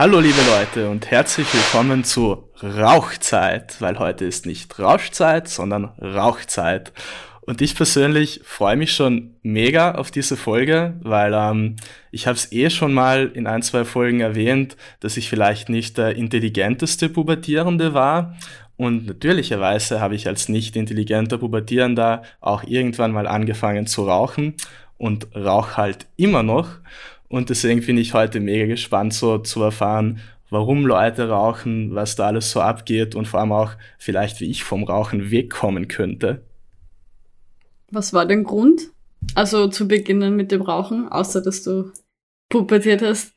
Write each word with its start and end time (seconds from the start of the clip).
Hallo 0.00 0.18
liebe 0.18 0.40
Leute 0.48 0.88
und 0.88 1.10
herzlich 1.10 1.46
willkommen 1.52 2.04
zu 2.04 2.48
Rauchzeit, 2.62 3.78
weil 3.82 3.98
heute 3.98 4.24
ist 4.24 4.46
nicht 4.46 4.78
Rauschzeit, 4.78 5.46
sondern 5.46 5.92
Rauchzeit. 6.00 6.94
Und 7.42 7.60
ich 7.60 7.74
persönlich 7.74 8.40
freue 8.42 8.76
mich 8.76 8.94
schon 8.94 9.34
mega 9.42 9.96
auf 9.96 10.10
diese 10.10 10.38
Folge, 10.38 10.98
weil 11.02 11.34
ähm, 11.34 11.76
ich 12.12 12.26
habe 12.26 12.38
es 12.38 12.50
eh 12.50 12.70
schon 12.70 12.94
mal 12.94 13.30
in 13.34 13.46
ein, 13.46 13.60
zwei 13.60 13.84
Folgen 13.84 14.20
erwähnt, 14.20 14.78
dass 15.00 15.18
ich 15.18 15.28
vielleicht 15.28 15.68
nicht 15.68 15.98
der 15.98 16.16
intelligenteste 16.16 17.10
Pubertierende 17.10 17.92
war. 17.92 18.36
Und 18.78 19.04
natürlicherweise 19.04 20.00
habe 20.00 20.14
ich 20.14 20.26
als 20.26 20.48
nicht 20.48 20.76
intelligenter 20.76 21.36
Pubertierender 21.36 22.22
auch 22.40 22.64
irgendwann 22.64 23.12
mal 23.12 23.26
angefangen 23.26 23.86
zu 23.86 24.06
rauchen 24.06 24.54
und 24.96 25.26
rauch 25.36 25.76
halt 25.76 26.06
immer 26.16 26.42
noch. 26.42 26.78
Und 27.30 27.48
deswegen 27.48 27.80
bin 27.86 27.96
ich 27.96 28.12
heute 28.12 28.40
mega 28.40 28.66
gespannt, 28.66 29.14
so 29.14 29.38
zu 29.38 29.62
erfahren, 29.62 30.18
warum 30.50 30.84
Leute 30.84 31.28
rauchen, 31.28 31.94
was 31.94 32.16
da 32.16 32.26
alles 32.26 32.50
so 32.50 32.60
abgeht 32.60 33.14
und 33.14 33.28
vor 33.28 33.38
allem 33.38 33.52
auch 33.52 33.74
vielleicht, 33.98 34.40
wie 34.40 34.50
ich 34.50 34.64
vom 34.64 34.82
Rauchen 34.82 35.30
wegkommen 35.30 35.86
könnte. 35.86 36.42
Was 37.92 38.12
war 38.12 38.26
dein 38.26 38.42
Grund? 38.42 38.90
Also 39.36 39.68
zu 39.68 39.86
beginnen 39.86 40.34
mit 40.34 40.50
dem 40.50 40.62
Rauchen, 40.62 41.08
außer 41.08 41.40
dass 41.40 41.62
du 41.62 41.92
pubertiert 42.48 43.00
hast? 43.00 43.32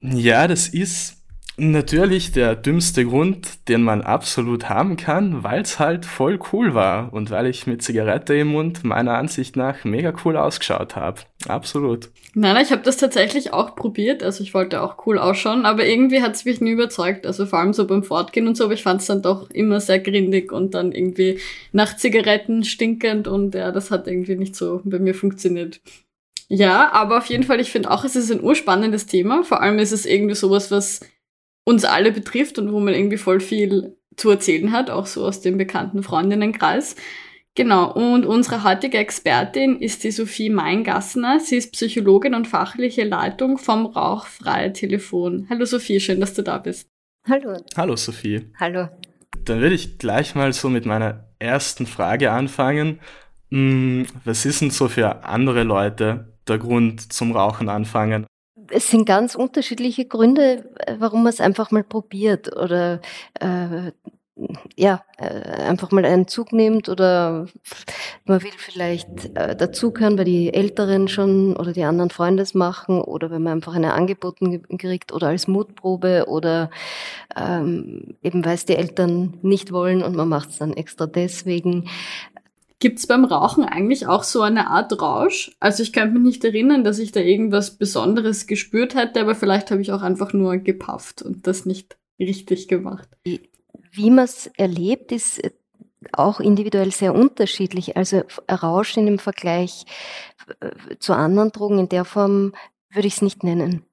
Ja, 0.00 0.48
das 0.48 0.68
ist 0.68 1.22
Natürlich 1.56 2.32
der 2.32 2.56
dümmste 2.56 3.04
Grund, 3.04 3.68
den 3.68 3.82
man 3.82 4.02
absolut 4.02 4.68
haben 4.68 4.96
kann, 4.96 5.44
weil 5.44 5.62
es 5.62 5.78
halt 5.78 6.04
voll 6.04 6.40
cool 6.52 6.74
war 6.74 7.12
und 7.12 7.30
weil 7.30 7.46
ich 7.46 7.68
mit 7.68 7.80
Zigarette 7.80 8.34
im 8.34 8.48
Mund 8.48 8.82
meiner 8.82 9.14
Ansicht 9.14 9.54
nach 9.54 9.84
mega 9.84 10.12
cool 10.24 10.36
ausgeschaut 10.36 10.96
habe. 10.96 11.20
Absolut. 11.46 12.10
Nein, 12.34 12.60
ich 12.60 12.72
habe 12.72 12.82
das 12.82 12.96
tatsächlich 12.96 13.52
auch 13.52 13.76
probiert. 13.76 14.24
Also 14.24 14.42
ich 14.42 14.52
wollte 14.52 14.82
auch 14.82 15.06
cool 15.06 15.16
ausschauen, 15.16 15.64
aber 15.64 15.86
irgendwie 15.86 16.22
hat 16.22 16.34
es 16.34 16.44
mich 16.44 16.60
nie 16.60 16.72
überzeugt. 16.72 17.24
Also 17.24 17.46
vor 17.46 17.60
allem 17.60 17.72
so 17.72 17.86
beim 17.86 18.02
Fortgehen 18.02 18.48
und 18.48 18.56
so, 18.56 18.64
aber 18.64 18.74
ich 18.74 18.82
fand 18.82 19.00
es 19.00 19.06
dann 19.06 19.22
doch 19.22 19.48
immer 19.50 19.78
sehr 19.78 20.00
grindig 20.00 20.50
und 20.50 20.74
dann 20.74 20.90
irgendwie 20.90 21.38
nach 21.70 21.96
Zigaretten 21.96 22.64
stinkend 22.64 23.28
und 23.28 23.54
ja, 23.54 23.70
das 23.70 23.92
hat 23.92 24.08
irgendwie 24.08 24.34
nicht 24.34 24.56
so 24.56 24.80
bei 24.84 24.98
mir 24.98 25.14
funktioniert. 25.14 25.80
Ja, 26.48 26.92
aber 26.92 27.18
auf 27.18 27.26
jeden 27.26 27.44
Fall, 27.44 27.60
ich 27.60 27.70
finde 27.70 27.90
auch, 27.90 28.04
es 28.04 28.16
ist 28.16 28.30
ein 28.30 28.42
urspannendes 28.42 29.06
Thema. 29.06 29.44
Vor 29.44 29.62
allem 29.62 29.78
ist 29.78 29.92
es 29.92 30.04
irgendwie 30.04 30.34
sowas, 30.34 30.70
was 30.70 31.00
uns 31.64 31.84
alle 31.84 32.12
betrifft 32.12 32.58
und 32.58 32.72
wo 32.72 32.80
man 32.80 32.94
irgendwie 32.94 33.16
voll 33.16 33.40
viel 33.40 33.96
zu 34.16 34.30
erzählen 34.30 34.72
hat, 34.72 34.90
auch 34.90 35.06
so 35.06 35.24
aus 35.24 35.40
dem 35.40 35.58
bekannten 35.58 36.02
Freundinnenkreis. 36.02 36.96
Genau, 37.56 37.92
und 37.92 38.26
unsere 38.26 38.64
heutige 38.64 38.98
Expertin 38.98 39.80
ist 39.80 40.02
die 40.02 40.10
Sophie 40.10 40.50
Meingassner. 40.50 41.38
Sie 41.38 41.56
ist 41.56 41.72
Psychologin 41.72 42.34
und 42.34 42.48
fachliche 42.48 43.04
Leitung 43.04 43.58
vom 43.58 43.86
Rauchfreie 43.86 44.72
Telefon. 44.72 45.46
Hallo 45.48 45.64
Sophie, 45.64 46.00
schön, 46.00 46.20
dass 46.20 46.34
du 46.34 46.42
da 46.42 46.58
bist. 46.58 46.88
Hallo. 47.28 47.56
Hallo 47.76 47.94
Sophie. 47.94 48.50
Hallo. 48.58 48.88
Dann 49.44 49.60
würde 49.60 49.74
ich 49.74 49.98
gleich 49.98 50.34
mal 50.34 50.52
so 50.52 50.68
mit 50.68 50.84
meiner 50.84 51.28
ersten 51.38 51.86
Frage 51.86 52.32
anfangen. 52.32 52.98
Hm, 53.50 54.06
was 54.24 54.44
ist 54.46 54.60
denn 54.60 54.70
so 54.70 54.88
für 54.88 55.24
andere 55.24 55.62
Leute 55.62 56.34
der 56.48 56.58
Grund 56.58 57.12
zum 57.12 57.30
Rauchen 57.32 57.68
anfangen? 57.68 58.26
Es 58.70 58.88
sind 58.90 59.06
ganz 59.06 59.34
unterschiedliche 59.34 60.04
Gründe, 60.06 60.70
äh, 60.86 60.96
warum 60.98 61.22
man 61.24 61.32
es 61.32 61.40
einfach 61.40 61.70
mal 61.70 61.84
probiert 61.84 62.56
oder 62.56 63.00
äh, 63.40 63.92
ja, 64.76 65.04
äh, 65.18 65.24
einfach 65.62 65.92
mal 65.92 66.04
einen 66.04 66.26
Zug 66.26 66.52
nimmt 66.52 66.88
oder 66.88 67.46
man 68.24 68.42
will 68.42 68.50
vielleicht 68.56 69.36
äh, 69.36 69.54
dazugehören, 69.54 70.18
weil 70.18 70.24
die 70.24 70.52
Älteren 70.52 71.06
schon 71.06 71.56
oder 71.56 71.72
die 71.72 71.84
anderen 71.84 72.10
Freunde 72.10 72.42
es 72.42 72.52
machen 72.52 73.00
oder 73.00 73.30
wenn 73.30 73.42
man 73.42 73.54
einfach 73.54 73.74
eine 73.74 73.92
angeboten 73.94 74.62
kriegt 74.76 75.12
oder 75.12 75.28
als 75.28 75.46
Mutprobe 75.46 76.26
oder 76.26 76.70
ähm, 77.36 78.16
eben 78.22 78.44
weil 78.44 78.54
es 78.54 78.64
die 78.64 78.76
Eltern 78.76 79.38
nicht 79.42 79.70
wollen 79.70 80.02
und 80.02 80.16
man 80.16 80.28
macht 80.28 80.50
es 80.50 80.58
dann 80.58 80.72
extra 80.72 81.06
deswegen. 81.06 81.88
Gibt 82.80 82.98
es 82.98 83.06
beim 83.06 83.24
Rauchen 83.24 83.64
eigentlich 83.64 84.06
auch 84.06 84.24
so 84.24 84.42
eine 84.42 84.68
Art 84.68 85.00
Rausch? 85.00 85.52
Also 85.60 85.82
ich 85.82 85.92
kann 85.92 86.12
mich 86.12 86.22
nicht 86.22 86.44
erinnern, 86.44 86.84
dass 86.84 86.98
ich 86.98 87.12
da 87.12 87.20
irgendwas 87.20 87.76
Besonderes 87.76 88.46
gespürt 88.46 88.94
hätte, 88.94 89.20
aber 89.20 89.34
vielleicht 89.34 89.70
habe 89.70 89.80
ich 89.80 89.92
auch 89.92 90.02
einfach 90.02 90.32
nur 90.32 90.56
gepafft 90.58 91.22
und 91.22 91.46
das 91.46 91.66
nicht 91.66 91.96
richtig 92.18 92.68
gemacht. 92.68 93.08
Wie 93.24 94.10
man 94.10 94.24
es 94.24 94.48
erlebt, 94.56 95.12
ist 95.12 95.40
auch 96.12 96.40
individuell 96.40 96.92
sehr 96.92 97.14
unterschiedlich. 97.14 97.96
Also 97.96 98.24
Rausch 98.50 98.94
dem 98.94 99.18
Vergleich 99.18 99.84
äh, 100.60 100.96
zu 100.98 101.14
anderen 101.14 101.52
Drogen 101.52 101.78
in 101.78 101.88
der 101.88 102.04
Form 102.04 102.52
würde 102.90 103.08
ich 103.08 103.14
es 103.14 103.22
nicht 103.22 103.42
nennen. 103.42 103.84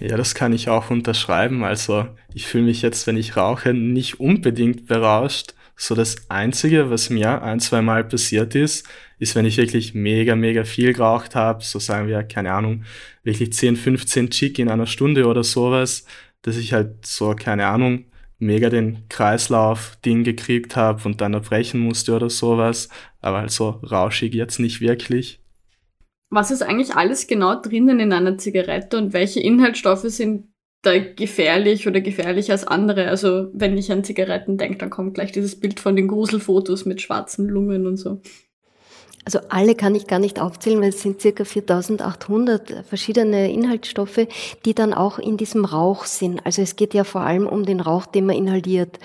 Ja, 0.00 0.16
das 0.16 0.34
kann 0.34 0.52
ich 0.52 0.68
auch 0.68 0.90
unterschreiben. 0.90 1.64
Also 1.64 2.06
ich 2.32 2.46
fühle 2.46 2.64
mich 2.64 2.82
jetzt, 2.82 3.06
wenn 3.06 3.16
ich 3.16 3.36
rauche, 3.36 3.72
nicht 3.74 4.20
unbedingt 4.20 4.86
berauscht. 4.86 5.54
So 5.76 5.94
das 5.94 6.30
Einzige, 6.30 6.90
was 6.90 7.10
mir 7.10 7.42
ein, 7.42 7.60
zwei 7.60 7.82
Mal 7.82 8.04
passiert 8.04 8.54
ist, 8.54 8.88
ist, 9.18 9.34
wenn 9.34 9.44
ich 9.44 9.56
wirklich 9.56 9.94
mega, 9.94 10.36
mega 10.36 10.64
viel 10.64 10.92
geraucht 10.92 11.34
habe, 11.34 11.64
so 11.64 11.78
sagen 11.78 12.08
wir, 12.08 12.22
keine 12.22 12.52
Ahnung, 12.52 12.84
wirklich 13.22 13.52
10, 13.52 13.76
15 13.76 14.30
Chick 14.30 14.58
in 14.58 14.68
einer 14.68 14.86
Stunde 14.86 15.26
oder 15.26 15.42
sowas, 15.42 16.04
dass 16.42 16.56
ich 16.56 16.72
halt 16.72 17.06
so, 17.06 17.34
keine 17.34 17.66
Ahnung, 17.66 18.04
mega 18.38 18.68
den 18.70 19.08
Kreislauf-Ding 19.08 20.24
gekriegt 20.24 20.76
habe 20.76 21.02
und 21.04 21.20
dann 21.20 21.34
erbrechen 21.34 21.80
musste 21.80 22.14
oder 22.14 22.30
sowas. 22.30 22.88
Aber 23.20 23.40
halt 23.40 23.50
so 23.50 23.70
rauschig 23.70 24.34
jetzt 24.34 24.58
nicht 24.58 24.80
wirklich. 24.80 25.40
Was 26.30 26.50
ist 26.50 26.62
eigentlich 26.62 26.94
alles 26.94 27.26
genau 27.26 27.60
drinnen 27.60 28.00
in 28.00 28.12
einer 28.12 28.38
Zigarette 28.38 28.98
und 28.98 29.12
welche 29.12 29.40
Inhaltsstoffe 29.40 30.08
sind 30.08 30.48
da 30.86 30.98
gefährlich 30.98 31.86
oder 31.88 32.00
gefährlicher 32.00 32.52
als 32.52 32.66
andere. 32.66 33.08
Also 33.08 33.48
wenn 33.52 33.76
ich 33.76 33.90
an 33.90 34.04
Zigaretten 34.04 34.58
denke, 34.58 34.78
dann 34.78 34.90
kommt 34.90 35.14
gleich 35.14 35.32
dieses 35.32 35.58
Bild 35.58 35.80
von 35.80 35.96
den 35.96 36.08
Gruselfotos 36.08 36.84
mit 36.84 37.00
schwarzen 37.00 37.48
Lungen 37.48 37.86
und 37.86 37.96
so. 37.96 38.20
Also 39.24 39.40
alle 39.48 39.74
kann 39.74 39.94
ich 39.94 40.06
gar 40.06 40.18
nicht 40.18 40.38
aufzählen, 40.38 40.82
weil 40.82 40.90
es 40.90 41.00
sind 41.00 41.20
circa 41.20 41.44
4800 41.44 42.84
verschiedene 42.86 43.50
Inhaltsstoffe, 43.50 44.26
die 44.66 44.74
dann 44.74 44.92
auch 44.92 45.18
in 45.18 45.38
diesem 45.38 45.64
Rauch 45.64 46.04
sind. 46.04 46.44
Also 46.44 46.60
es 46.60 46.76
geht 46.76 46.92
ja 46.92 47.04
vor 47.04 47.22
allem 47.22 47.46
um 47.46 47.64
den 47.64 47.80
Rauch, 47.80 48.04
den 48.04 48.26
man 48.26 48.36
inhaliert. 48.36 48.98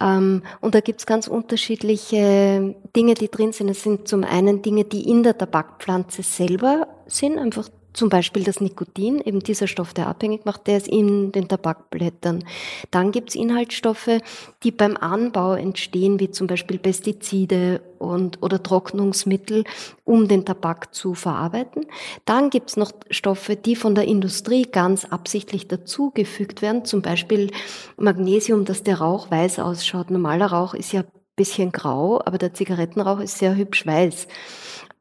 Ähm, 0.00 0.42
und 0.60 0.74
da 0.74 0.80
gibt's 0.80 1.06
ganz 1.06 1.26
unterschiedliche 1.26 2.74
Dinge, 2.94 3.14
die 3.14 3.30
drin 3.30 3.52
sind. 3.52 3.68
Es 3.68 3.82
sind 3.82 4.08
zum 4.08 4.24
einen 4.24 4.62
Dinge, 4.62 4.84
die 4.84 5.08
in 5.08 5.22
der 5.22 5.36
Tabakpflanze 5.36 6.22
selber 6.22 6.88
sind, 7.06 7.38
einfach 7.38 7.68
zum 7.96 8.08
Beispiel 8.10 8.44
das 8.44 8.60
Nikotin, 8.60 9.20
eben 9.20 9.40
dieser 9.40 9.66
Stoff, 9.66 9.94
der 9.94 10.06
abhängig 10.06 10.44
macht, 10.44 10.66
der 10.66 10.76
ist 10.76 10.86
in 10.88 11.32
den 11.32 11.48
Tabakblättern. 11.48 12.44
Dann 12.90 13.10
gibt 13.10 13.30
es 13.30 13.34
Inhaltsstoffe, 13.34 14.20
die 14.62 14.70
beim 14.70 14.96
Anbau 14.96 15.54
entstehen, 15.54 16.20
wie 16.20 16.30
zum 16.30 16.46
Beispiel 16.46 16.78
Pestizide 16.78 17.80
und, 17.98 18.42
oder 18.42 18.62
Trocknungsmittel, 18.62 19.64
um 20.04 20.28
den 20.28 20.44
Tabak 20.44 20.94
zu 20.94 21.14
verarbeiten. 21.14 21.86
Dann 22.26 22.50
gibt 22.50 22.70
es 22.70 22.76
noch 22.76 22.92
Stoffe, 23.10 23.56
die 23.56 23.76
von 23.76 23.94
der 23.94 24.04
Industrie 24.04 24.64
ganz 24.64 25.06
absichtlich 25.06 25.66
dazugefügt 25.66 26.60
werden, 26.60 26.84
zum 26.84 27.00
Beispiel 27.00 27.50
Magnesium, 27.96 28.66
dass 28.66 28.82
der 28.82 28.98
Rauch 28.98 29.30
weiß 29.30 29.58
ausschaut. 29.58 30.10
Normaler 30.10 30.46
Rauch 30.46 30.74
ist 30.74 30.92
ja 30.92 31.02
bisschen 31.36 31.70
grau, 31.70 32.20
aber 32.24 32.38
der 32.38 32.54
Zigarettenrauch 32.54 33.20
ist 33.20 33.38
sehr 33.38 33.54
hübsch 33.54 33.86
weiß. 33.86 34.26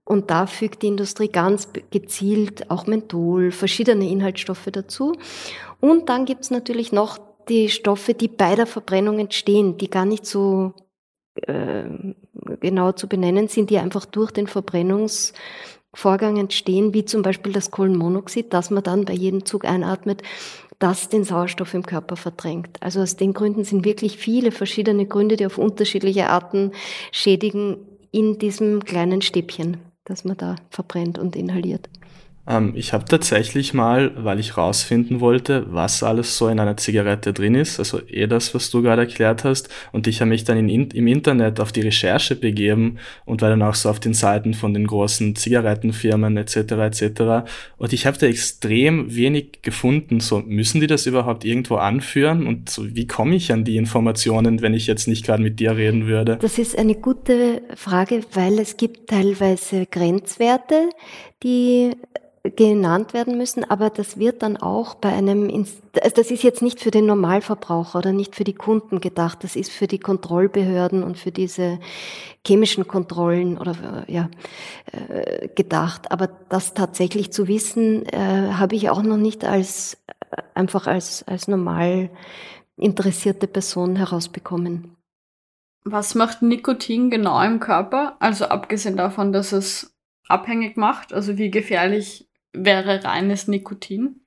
Und 0.06 0.30
da 0.30 0.46
fügt 0.46 0.84
die 0.84 0.88
Industrie 0.88 1.30
ganz 1.30 1.69
gezielt 1.90 2.69
auch 2.69 2.86
Menthol, 2.86 3.52
verschiedene 3.52 4.07
Inhaltsstoffe 4.07 4.69
dazu. 4.72 5.13
Und 5.81 6.10
dann 6.10 6.25
gibt's 6.25 6.52
natürlich 6.52 6.92
noch 6.92 7.18
die 7.50 7.69
Stoffe, 7.69 8.13
die 8.13 8.28
bei 8.28 8.56
der 8.56 8.68
Verbrennung 8.68 9.19
entstehen, 9.19 9.78
die 9.78 9.90
gar 9.90 10.06
nicht 10.06 10.28
so 10.28 10.74
äh, 11.48 11.86
genau 12.60 12.92
zu 12.92 13.07
benennen 13.07 13.48
sind, 13.48 13.69
die 13.72 13.80
einfach 13.80 14.06
durch 14.06 14.31
den 14.31 14.48
Verbrennungsvorgang 14.48 16.38
entstehen, 16.38 16.94
wie 16.94 17.06
zum 17.06 17.24
Beispiel 17.24 17.51
das 17.51 17.72
Kohlenmonoxid, 17.72 18.54
das 18.54 18.69
man 18.69 18.84
dann 18.84 19.06
bei 19.06 19.13
jedem 19.13 19.44
Zug 19.46 19.66
einatmet, 19.66 20.22
das 20.78 21.10
den 21.10 21.24
Sauerstoff 21.24 21.74
im 21.74 21.86
Körper 21.86 22.16
verdrängt. 22.16 22.78
Also 22.81 23.01
aus 23.01 23.16
den 23.16 23.34
Gründen 23.34 23.63
sind 23.63 23.86
wirklich 23.86 24.18
viele 24.18 24.51
verschiedene 24.51 25.08
Gründe, 25.08 25.36
die 25.36 25.46
auf 25.46 25.58
unterschiedliche 25.58 26.30
Arten 26.30 26.72
schädigen 27.12 27.78
in 28.12 28.38
diesem 28.38 28.84
kleinen 28.84 29.22
Stäbchen. 29.22 29.78
Das 30.06 30.24
man 30.24 30.38
da 30.38 30.56
verbrennt 30.69 31.19
und 31.19 31.36
inhaliert. 31.36 31.90
Ähm, 32.48 32.74
ich 32.76 32.94
habe 32.94 33.06
tatsächlich 33.06 33.74
mal, 33.74 34.12
weil 34.16 34.40
ich 34.40 34.58
rausfinden 34.58 35.20
wollte, 35.20 35.66
was 35.70 36.04
alles 36.04 36.38
so 36.38 36.48
in 36.48 36.60
einer 36.60 36.78
Zigarette 36.78 37.34
drin 37.34 37.56
ist, 37.56 37.80
also 37.80 38.00
eh 38.08 38.28
das, 38.28 38.54
was 38.54 38.70
du 38.70 38.82
gerade 38.82 39.04
erklärt 39.04 39.44
hast, 39.44 39.70
und 39.92 40.08
ich 40.08 40.22
habe 40.22 40.30
mich 40.30 40.44
dann 40.44 40.58
in, 40.58 40.90
im 40.92 41.08
Internet 41.08 41.60
auf 41.60 41.72
die 41.72 41.82
Recherche 41.82 42.36
begeben 42.36 42.98
und 43.26 43.42
war 43.42 43.50
dann 43.50 43.62
auch 43.62 43.76
so 43.76 43.90
auf 43.90 44.00
den 44.00 44.14
Seiten 44.14 44.54
von 44.54 44.74
den 44.74 44.88
großen 44.88 45.36
Zigarettenfirmen 45.36 46.38
etc. 46.38 46.56
etc. 46.56 47.22
Und 47.78 47.94
ich 47.94 48.06
habe 48.06 48.18
da 48.18 48.28
extrem 48.28 49.16
wenig 49.16 49.62
gefunden. 49.62 50.20
So 50.20 50.40
müssen 50.40 50.82
die 50.82 50.88
das 50.88 51.06
überhaupt 51.06 51.46
irgendwo 51.46 51.76
anführen 51.76 52.48
und 52.48 52.70
so, 52.70 52.84
wie 52.96 53.08
komme 53.08 53.36
ich 53.36 53.52
an 53.52 53.64
die 53.64 53.78
Informationen, 53.78 54.62
wenn 54.62 54.74
ich 54.74 54.88
jetzt 54.88 55.08
nicht 55.08 55.26
gerade 55.26 55.42
mit 55.42 55.60
dir 55.60 55.76
reden 55.76 56.08
würde? 56.08 56.38
Das 56.42 56.58
ist 56.58 56.78
eine 56.78 56.96
gute 56.96 57.62
Frage, 57.76 58.22
weil 58.34 58.60
es 58.60 58.78
gibt 58.78 59.10
teilweise 59.10 59.86
Grenzwerte, 59.86 60.90
die 61.44 61.96
genannt 62.56 63.14
werden 63.14 63.38
müssen, 63.38 63.64
aber 63.64 63.90
das 63.90 64.18
wird 64.18 64.44
dann 64.44 64.58
auch 64.58 64.96
bei 64.96 65.10
einem, 65.10 65.50
also 65.50 66.16
das 66.16 66.32
ist 66.32 66.44
jetzt 66.44 66.62
nicht 66.62 66.80
für 66.80 66.92
den 66.92 67.06
Normalverbraucher 67.08 68.00
oder 68.00 68.12
nicht 68.12 68.36
für 68.36 68.44
die 68.44 68.54
Kunden 68.54 69.02
gedacht, 69.02 69.44
das 69.44 69.56
ist 69.56 69.72
für 69.72 69.88
die 69.88 70.00
Kontrollbehörden 70.00 71.04
und 71.04 71.18
für 71.18 71.32
diese 71.32 71.80
chemischen 72.46 72.88
Kontrollen 72.88 73.58
oder 73.58 74.06
ja 74.08 74.30
äh, 74.92 75.48
gedacht. 75.50 76.12
Aber 76.12 76.30
das 76.50 76.74
tatsächlich 76.74 77.34
zu 77.34 77.48
wissen, 77.48 78.06
äh, 78.06 78.52
habe 78.54 78.76
ich 78.76 78.90
auch 78.90 79.02
noch 79.02 79.18
nicht 79.18 79.44
als 79.44 79.98
äh, 80.30 80.42
einfach 80.54 80.88
als 80.88 81.24
als 81.28 81.48
normal 81.48 82.12
interessierte 82.78 83.48
Person 83.48 83.96
herausbekommen. 83.96 84.96
Was 85.84 86.16
macht 86.16 86.42
Nikotin 86.42 87.10
genau 87.10 87.42
im 87.44 87.60
Körper? 87.60 88.18
Also 88.20 88.46
abgesehen 88.46 88.98
davon, 88.98 89.32
dass 89.32 89.52
es 89.52 89.95
abhängig 90.27 90.77
macht, 90.77 91.13
also 91.13 91.38
wie 91.38 91.51
gefährlich 91.51 92.27
wäre 92.54 93.04
reines 93.04 93.48
Nikotin? 93.48 94.22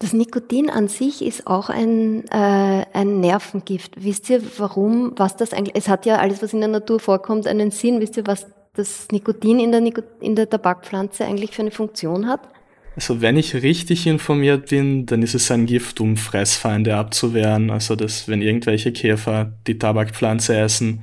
Das 0.00 0.12
Nikotin 0.12 0.70
an 0.70 0.86
sich 0.86 1.22
ist 1.22 1.48
auch 1.48 1.70
ein, 1.70 2.24
äh, 2.28 2.84
ein 2.92 3.18
Nervengift. 3.20 4.02
Wisst 4.02 4.30
ihr, 4.30 4.40
warum, 4.58 5.12
was 5.16 5.36
das 5.36 5.52
eigentlich, 5.52 5.74
es 5.74 5.88
hat 5.88 6.06
ja 6.06 6.18
alles, 6.18 6.40
was 6.40 6.52
in 6.52 6.60
der 6.60 6.68
Natur 6.68 7.00
vorkommt, 7.00 7.48
einen 7.48 7.72
Sinn. 7.72 8.00
Wisst 8.00 8.16
ihr, 8.16 8.26
was 8.26 8.46
das 8.74 9.08
Nikotin 9.10 9.58
in 9.58 9.72
der, 9.72 9.82
in 10.20 10.36
der 10.36 10.48
Tabakpflanze 10.48 11.24
eigentlich 11.24 11.50
für 11.50 11.62
eine 11.62 11.72
Funktion 11.72 12.28
hat? 12.28 12.48
Also 12.94 13.20
wenn 13.20 13.36
ich 13.36 13.54
richtig 13.54 14.06
informiert 14.06 14.70
bin, 14.70 15.06
dann 15.06 15.22
ist 15.22 15.34
es 15.34 15.50
ein 15.50 15.66
Gift, 15.66 16.00
um 16.00 16.16
Fressfeinde 16.16 16.96
abzuwehren. 16.96 17.70
Also 17.70 17.96
dass 17.96 18.28
wenn 18.28 18.40
irgendwelche 18.40 18.92
Käfer 18.92 19.52
die 19.66 19.78
Tabakpflanze 19.78 20.56
essen, 20.56 21.02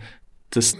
das 0.50 0.78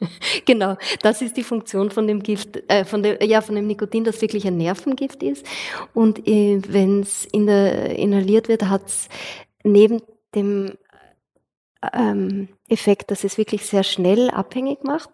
genau, 0.44 0.76
das 1.02 1.22
ist 1.22 1.36
die 1.36 1.44
Funktion 1.44 1.90
von 1.90 2.06
dem 2.06 2.22
Gift, 2.22 2.62
äh, 2.68 2.84
von 2.84 3.02
dem, 3.02 3.16
ja, 3.20 3.40
von 3.40 3.54
dem 3.54 3.66
Nikotin, 3.66 4.04
das 4.04 4.20
wirklich 4.20 4.46
ein 4.46 4.56
Nervengift 4.56 5.22
ist. 5.22 5.46
Und 5.92 6.26
äh, 6.26 6.60
wenn 6.68 7.00
es 7.00 7.24
in 7.26 7.48
inhaliert 7.48 8.48
wird, 8.48 8.64
hat 8.64 8.86
es 8.86 9.08
neben 9.62 10.02
dem 10.34 10.72
ähm, 11.92 12.48
Effekt, 12.68 13.10
dass 13.10 13.24
es 13.24 13.38
wirklich 13.38 13.66
sehr 13.66 13.82
schnell 13.82 14.30
abhängig 14.30 14.84
macht, 14.84 15.10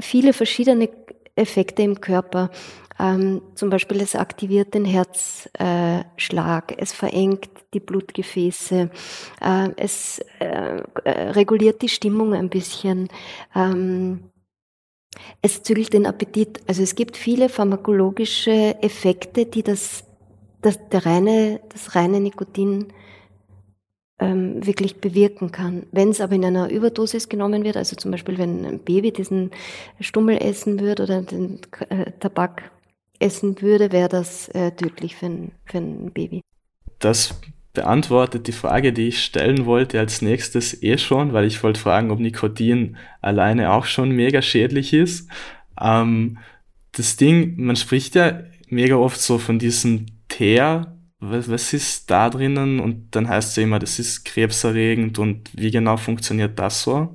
viele 0.00 0.32
verschiedene 0.32 0.88
Effekte 1.34 1.82
im 1.82 2.00
Körper. 2.00 2.50
Ähm, 2.98 3.42
zum 3.54 3.70
Beispiel 3.70 4.00
es 4.00 4.14
aktiviert 4.14 4.74
den 4.74 4.84
Herzschlag, 4.84 6.74
es 6.78 6.92
verengt 6.92 7.50
die 7.74 7.80
Blutgefäße, 7.80 8.90
äh, 9.40 9.68
es 9.76 10.20
äh, 10.38 10.80
reguliert 11.04 11.82
die 11.82 11.88
Stimmung 11.88 12.34
ein 12.34 12.48
bisschen. 12.48 13.08
Ähm, 13.54 14.30
es 15.42 15.62
zügelt 15.62 15.92
den 15.92 16.06
Appetit. 16.06 16.60
Also 16.66 16.82
es 16.82 16.94
gibt 16.94 17.16
viele 17.16 17.48
pharmakologische 17.48 18.76
Effekte, 18.82 19.46
die 19.46 19.62
das, 19.62 20.04
das, 20.62 20.78
der 20.88 21.06
reine, 21.06 21.60
das 21.70 21.94
reine 21.94 22.20
Nikotin 22.20 22.92
ähm, 24.18 24.66
wirklich 24.66 25.00
bewirken 25.00 25.52
kann. 25.52 25.86
Wenn 25.92 26.10
es 26.10 26.20
aber 26.20 26.34
in 26.34 26.44
einer 26.44 26.70
Überdosis 26.70 27.28
genommen 27.28 27.64
wird, 27.64 27.76
also 27.76 27.96
zum 27.96 28.10
Beispiel 28.10 28.38
wenn 28.38 28.64
ein 28.64 28.78
Baby 28.78 29.12
diesen 29.12 29.50
Stummel 30.00 30.38
essen 30.38 30.80
würde 30.80 31.02
oder 31.02 31.22
den 31.22 31.60
äh, 31.90 32.12
Tabak 32.18 32.70
essen 33.20 33.60
würde, 33.60 33.92
wäre 33.92 34.08
das 34.08 34.48
äh, 34.48 34.72
tödlich 34.72 35.16
für 35.16 35.26
ein, 35.26 35.52
für 35.64 35.78
ein 35.78 36.12
Baby. 36.12 36.42
Das 36.98 37.34
beantwortet 37.72 38.46
die 38.46 38.52
Frage, 38.52 38.92
die 38.92 39.08
ich 39.08 39.22
stellen 39.22 39.66
wollte 39.66 39.98
als 40.00 40.22
nächstes 40.22 40.82
eh 40.82 40.96
schon, 40.96 41.32
weil 41.32 41.44
ich 41.44 41.62
wollte 41.62 41.78
fragen, 41.78 42.10
ob 42.10 42.18
Nikotin 42.18 42.96
alleine 43.20 43.72
auch 43.72 43.84
schon 43.84 44.10
mega 44.10 44.40
schädlich 44.40 44.92
ist. 44.92 45.28
Ähm, 45.80 46.38
das 46.92 47.16
Ding, 47.16 47.54
man 47.58 47.76
spricht 47.76 48.14
ja 48.14 48.40
mega 48.68 48.96
oft 48.96 49.20
so 49.20 49.38
von 49.38 49.58
diesem 49.58 50.06
Teer. 50.28 50.96
Was, 51.18 51.50
was 51.50 51.72
ist 51.72 52.10
da 52.10 52.30
drinnen? 52.30 52.80
Und 52.80 53.14
dann 53.14 53.28
heißt 53.28 53.50
es 53.50 53.56
ja 53.56 53.62
immer, 53.62 53.78
das 53.78 53.98
ist 53.98 54.24
krebserregend. 54.24 55.18
Und 55.18 55.50
wie 55.54 55.70
genau 55.70 55.98
funktioniert 55.98 56.58
das 56.58 56.82
so? 56.82 57.14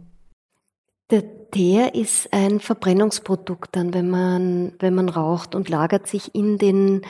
Der 1.53 1.57
Teer 1.59 1.95
ist 1.95 2.31
ein 2.31 2.61
Verbrennungsprodukt 2.61 3.75
dann, 3.75 3.93
wenn 3.93 4.09
man, 4.09 4.73
wenn 4.79 4.95
man 4.95 5.09
raucht 5.09 5.53
und 5.53 5.67
lagert 5.67 6.07
sich 6.07 6.33
in 6.33 6.57
den 6.57 7.01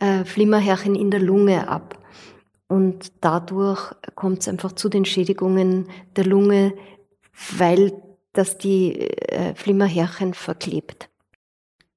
äh, 0.00 0.24
Flimmerhärchen 0.24 0.94
in 0.94 1.10
der 1.10 1.20
Lunge 1.20 1.68
ab. 1.68 1.98
Und 2.68 3.12
dadurch 3.22 3.94
kommt 4.14 4.40
es 4.40 4.48
einfach 4.48 4.72
zu 4.72 4.88
den 4.88 5.04
Schädigungen 5.04 5.88
der 6.16 6.26
Lunge, 6.26 6.74
weil 7.56 7.92
das 8.32 8.58
die 8.58 9.00
äh, 9.00 9.54
Flimmerhärchen 9.54 10.34
verklebt. 10.34 11.08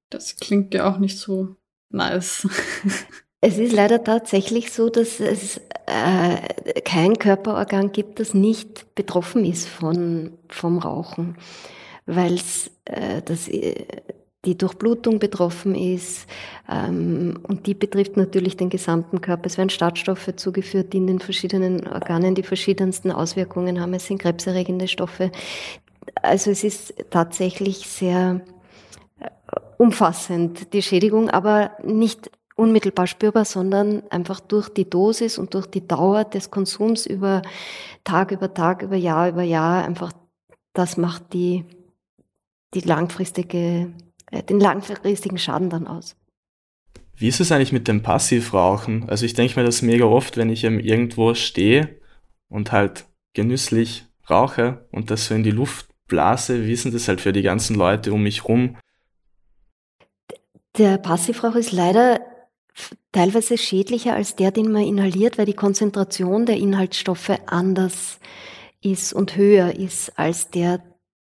Das 0.08 0.36
klingt 0.36 0.72
ja 0.72 0.90
auch 0.90 0.98
nicht 0.98 1.18
so 1.18 1.56
nice. 1.90 2.48
es 3.40 3.58
ist 3.58 3.72
leider 3.72 4.02
tatsächlich 4.02 4.72
so, 4.72 4.88
dass 4.88 5.20
es 5.20 5.60
äh, 5.86 6.80
kein 6.82 7.18
Körperorgan 7.18 7.92
gibt, 7.92 8.20
das 8.20 8.32
nicht 8.32 8.94
betroffen 8.94 9.44
ist 9.44 9.68
von, 9.68 10.38
vom 10.48 10.78
Rauchen, 10.78 11.36
weil 12.06 12.38
äh, 12.84 13.22
das 13.24 13.48
äh, 13.48 13.86
die 14.44 14.56
Durchblutung 14.56 15.18
betroffen 15.18 15.74
ist. 15.74 16.26
Ähm, 16.68 17.38
und 17.42 17.66
die 17.66 17.74
betrifft 17.74 18.16
natürlich 18.16 18.56
den 18.56 18.70
gesamten 18.70 19.20
Körper. 19.20 19.46
Es 19.46 19.58
werden 19.58 19.70
Startstoffe 19.70 20.34
zugeführt, 20.36 20.92
die 20.92 20.98
in 20.98 21.06
den 21.06 21.20
verschiedenen 21.20 21.86
Organen 21.86 22.34
die 22.34 22.42
verschiedensten 22.42 23.10
Auswirkungen 23.10 23.80
haben. 23.80 23.92
Es 23.94 24.06
sind 24.06 24.18
krebserregende 24.18 24.88
Stoffe. 24.88 25.30
Also 26.22 26.50
es 26.50 26.64
ist 26.64 26.94
tatsächlich 27.10 27.86
sehr 27.86 28.40
äh, 29.18 29.28
umfassend, 29.76 30.72
die 30.72 30.82
Schädigung, 30.82 31.28
aber 31.28 31.72
nicht 31.84 32.30
unmittelbar 32.56 33.06
spürbar, 33.06 33.44
sondern 33.44 34.02
einfach 34.10 34.40
durch 34.40 34.68
die 34.68 34.88
Dosis 34.88 35.38
und 35.38 35.54
durch 35.54 35.66
die 35.66 35.86
Dauer 35.86 36.24
des 36.24 36.50
Konsums 36.50 37.06
über 37.06 37.42
Tag 38.04 38.32
über 38.32 38.52
Tag, 38.52 38.82
über 38.82 38.96
Jahr 38.96 39.28
über 39.28 39.42
Jahr 39.42 39.84
einfach, 39.84 40.12
das 40.74 40.96
macht 40.96 41.32
die, 41.32 41.64
die 42.74 42.80
langfristige 42.80 43.92
äh, 44.30 44.42
den 44.42 44.60
langfristigen 44.60 45.38
Schaden 45.38 45.70
dann 45.70 45.86
aus. 45.86 46.16
Wie 47.16 47.28
ist 47.28 47.40
es 47.40 47.52
eigentlich 47.52 47.72
mit 47.72 47.88
dem 47.88 48.02
Passivrauchen? 48.02 49.08
Also 49.08 49.26
ich 49.26 49.34
denke 49.34 49.60
mir 49.60 49.66
das 49.66 49.82
mega 49.82 50.06
oft, 50.06 50.36
wenn 50.36 50.50
ich 50.50 50.64
irgendwo 50.64 51.34
stehe 51.34 52.00
und 52.48 52.72
halt 52.72 53.06
genüsslich 53.34 54.06
rauche 54.28 54.86
und 54.90 55.10
das 55.10 55.26
so 55.26 55.34
in 55.34 55.42
die 55.42 55.50
Luft 55.50 55.88
blase, 56.08 56.66
wie 56.66 56.72
ist 56.72 56.84
denn 56.84 56.92
das 56.92 57.08
halt 57.08 57.20
für 57.20 57.32
die 57.32 57.42
ganzen 57.42 57.76
Leute 57.76 58.12
um 58.12 58.22
mich 58.22 58.46
rum? 58.46 58.76
Der 60.78 60.98
Passivrauch 60.98 61.56
ist 61.56 61.72
leider 61.72 62.20
teilweise 63.12 63.58
schädlicher 63.58 64.14
als 64.14 64.36
der, 64.36 64.50
den 64.50 64.72
man 64.72 64.82
inhaliert, 64.82 65.36
weil 65.36 65.46
die 65.46 65.52
Konzentration 65.52 66.46
der 66.46 66.56
Inhaltsstoffe 66.56 67.32
anders 67.46 68.18
ist 68.80 69.12
und 69.12 69.36
höher 69.36 69.74
ist 69.76 70.18
als 70.18 70.48
der, 70.50 70.82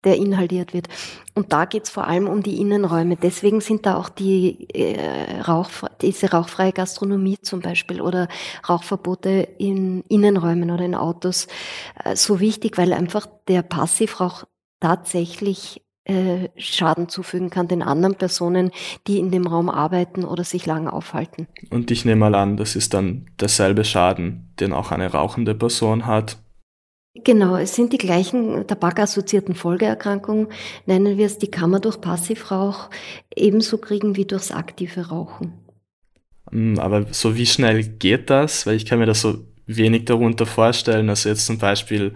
der 0.04 0.18
inhaliert 0.18 0.74
wird. 0.74 0.88
Und 1.36 1.54
da 1.54 1.66
geht 1.66 1.84
es 1.84 1.90
vor 1.90 2.08
allem 2.08 2.28
um 2.28 2.44
die 2.44 2.60
Innenräume. 2.60 3.16
Deswegen 3.16 3.62
sind 3.62 3.86
da 3.86 3.98
auch 3.98 4.10
die 4.10 4.70
äh, 4.74 5.42
Rauch, 5.42 5.70
diese 6.02 6.32
rauchfreie 6.32 6.72
Gastronomie 6.74 7.38
zum 7.42 7.62
Beispiel 7.62 8.02
oder 8.02 8.28
Rauchverbote 8.68 9.48
in 9.58 10.02
Innenräumen 10.10 10.72
oder 10.72 10.86
in 10.86 10.96
Autos 10.96 11.48
äh, 12.04 12.16
so 12.16 12.40
wichtig, 12.40 12.78
weil 12.78 12.94
einfach 12.94 13.28
der 13.48 13.64
Passivrauch 13.64 14.44
tatsächlich 14.80 15.82
äh, 16.06 16.50
Schaden 16.58 17.08
zufügen 17.08 17.50
kann 17.50 17.70
den 17.70 17.82
anderen 17.82 18.16
Personen, 18.16 18.72
die 19.08 19.20
in 19.20 19.32
dem 19.32 19.48
Raum 19.48 19.70
arbeiten 19.70 20.26
oder 20.26 20.44
sich 20.44 20.66
lange 20.66 20.92
aufhalten. 20.92 21.48
Und 21.70 21.92
ich 21.92 22.04
nehme 22.04 22.20
mal 22.20 22.36
an, 22.36 22.58
das 22.58 22.76
ist 22.76 22.94
dann 22.94 23.28
derselbe 23.40 23.86
Schaden, 23.86 24.54
den 24.60 24.74
auch 24.74 24.92
eine 24.92 25.12
rauchende 25.12 25.56
Person 25.56 26.06
hat. 26.06 26.38
Genau, 27.16 27.58
es 27.58 27.76
sind 27.76 27.94
die 27.94 28.00
gleichen 28.00 28.66
tabakassoziierten 28.66 29.54
Folgeerkrankungen, 29.54 30.48
nennen 30.88 31.18
wir 31.18 31.28
es, 31.28 31.38
die 31.38 31.52
kann 31.52 31.70
man 31.70 31.82
durch 31.82 32.02
Passivrauch 32.02 32.90
ebenso 33.36 33.78
kriegen 33.78 34.16
wie 34.16 34.26
durchs 34.26 34.52
aktive 34.52 35.10
Rauchen. 35.10 35.54
Hm, 36.50 36.80
aber 36.80 37.06
so 37.12 37.36
wie 37.36 37.46
schnell 37.46 37.84
geht 37.84 38.32
das? 38.32 38.66
Weil 38.66 38.76
ich 38.76 38.86
kann 38.86 39.00
mir 39.00 39.06
das 39.06 39.22
so 39.22 39.36
wenig 39.68 40.06
darunter 40.06 40.46
vorstellen. 40.46 41.10
Also 41.10 41.30
jetzt 41.30 41.46
zum 41.46 41.60
Beispiel 41.60 42.14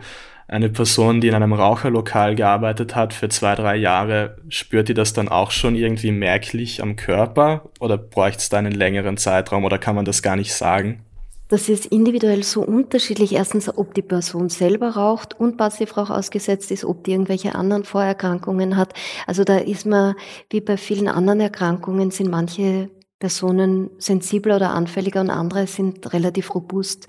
eine 0.48 0.70
Person, 0.70 1.22
die 1.22 1.28
in 1.28 1.36
einem 1.36 1.54
Raucherlokal 1.54 2.36
gearbeitet 2.36 2.96
hat 2.96 3.14
für 3.14 3.30
zwei, 3.30 3.56
drei 3.56 3.76
Jahre, 3.76 4.38
spürt 4.50 4.90
die 4.90 4.94
das 4.94 5.14
dann 5.14 5.28
auch 5.28 5.52
schon 5.52 5.76
irgendwie 5.76 6.12
merklich 6.12 6.82
am 6.82 6.96
Körper 6.96 7.70
oder 7.80 7.98
bräuchte 7.98 8.40
es 8.40 8.50
da 8.50 8.58
einen 8.58 8.72
längeren 8.72 9.18
Zeitraum 9.18 9.66
oder 9.66 9.78
kann 9.78 9.96
man 9.96 10.06
das 10.06 10.22
gar 10.22 10.38
nicht 10.38 10.54
sagen? 10.54 11.04
Das 11.50 11.70
ist 11.70 11.86
individuell 11.86 12.44
so 12.44 12.62
unterschiedlich. 12.62 13.34
Erstens, 13.34 13.76
ob 13.78 13.94
die 13.94 14.02
Person 14.02 14.50
selber 14.50 14.90
raucht 14.92 15.40
und 15.40 15.56
Passivrauch 15.56 16.10
ausgesetzt 16.10 16.72
ist, 16.72 16.84
ob 16.84 17.06
die 17.06 17.12
irgendwelche 17.12 17.56
anderen 17.56 17.86
Vorerkrankungen 17.86 18.76
hat. 18.76 18.94
Also 19.26 19.46
da 19.46 19.58
ist 19.58 19.86
man, 19.86 20.16
wie 20.50 20.60
bei 20.60 20.76
vielen 20.76 21.08
anderen 21.08 21.40
Erkrankungen, 21.40 22.12
sind 22.12 22.30
manche 22.30 22.90
Personen 23.20 23.90
sensibler 23.98 24.58
oder 24.58 24.72
anfälliger 24.72 25.22
und 25.22 25.30
andere 25.30 25.68
sind 25.68 26.14
relativ 26.14 26.54
robust. 26.54 27.08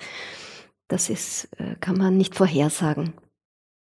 Das 0.86 1.10
ist, 1.10 1.48
äh, 1.58 1.74
kann 1.80 1.98
man 1.98 2.16
nicht 2.16 2.34
vorhersagen. 2.34 3.12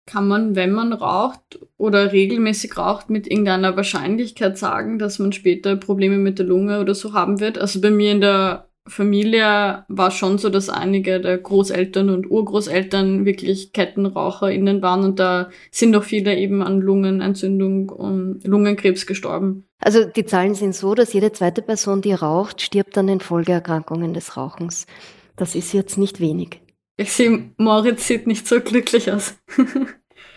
Kann 0.08 0.28
man, 0.28 0.56
wenn 0.56 0.72
man 0.72 0.92
raucht 0.92 1.60
oder 1.78 2.12
regelmäßig 2.12 2.76
raucht, 2.76 3.12
mit 3.12 3.28
irgendeiner 3.28 3.78
Wahrscheinlichkeit 3.78 4.58
sagen, 4.58 4.98
dass 4.98 5.20
man 5.20 5.32
später 5.32 5.76
Probleme 5.76 6.18
mit 6.18 6.40
der 6.40 6.48
Lunge 6.48 6.82
oder 6.82 6.96
so 6.96 7.14
haben 7.14 7.40
wird? 7.40 7.60
Also 7.60 7.80
bei 7.80 7.92
mir 7.92 8.12
in 8.12 8.20
der 8.22 8.71
Familie 8.88 9.86
war 9.88 10.12
schon 10.12 10.38
so, 10.38 10.50
dass 10.50 10.70
einige 10.70 11.22
der 11.22 11.38
Großeltern 11.38 12.10
und 12.10 12.30
Urgroßeltern 12.30 13.26
wirklich 13.26 13.74
KettenraucherInnen 13.74 14.82
waren 14.82 15.04
und 15.04 15.20
da 15.20 15.50
sind 15.70 15.96
auch 15.96 16.04
viele 16.04 16.36
eben 16.36 16.64
an 16.64 16.80
Lungenentzündung 16.80 17.90
und 17.90 18.44
Lungenkrebs 18.44 19.06
gestorben. 19.06 19.66
Also 19.80 20.06
die 20.06 20.26
Zahlen 20.26 20.56
sind 20.56 20.76
so, 20.76 20.96
dass 20.96 21.14
jede 21.14 21.32
zweite 21.32 21.62
Person, 21.62 22.02
die 22.02 22.14
raucht, 22.14 22.62
stirbt 22.62 22.98
an 22.98 23.08
den 23.08 23.20
Folgeerkrankungen 23.20 24.14
des 24.14 24.36
Rauchens. 24.36 24.88
Das 25.36 25.56
ist 25.56 25.74
jetzt 25.74 25.98
nicht 25.98 26.20
wenig. 26.20 26.62
Ich 26.98 27.14
sehe, 27.14 27.52
Moritz 27.58 28.08
sieht 28.08 28.28
nicht 28.28 28.48
so 28.48 28.62
glücklich 28.62 29.12
aus. 29.12 29.36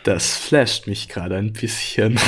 das 0.04 0.36
flasht 0.36 0.86
mich 0.86 1.08
gerade 1.08 1.36
ein 1.36 1.52
bisschen. 1.52 2.18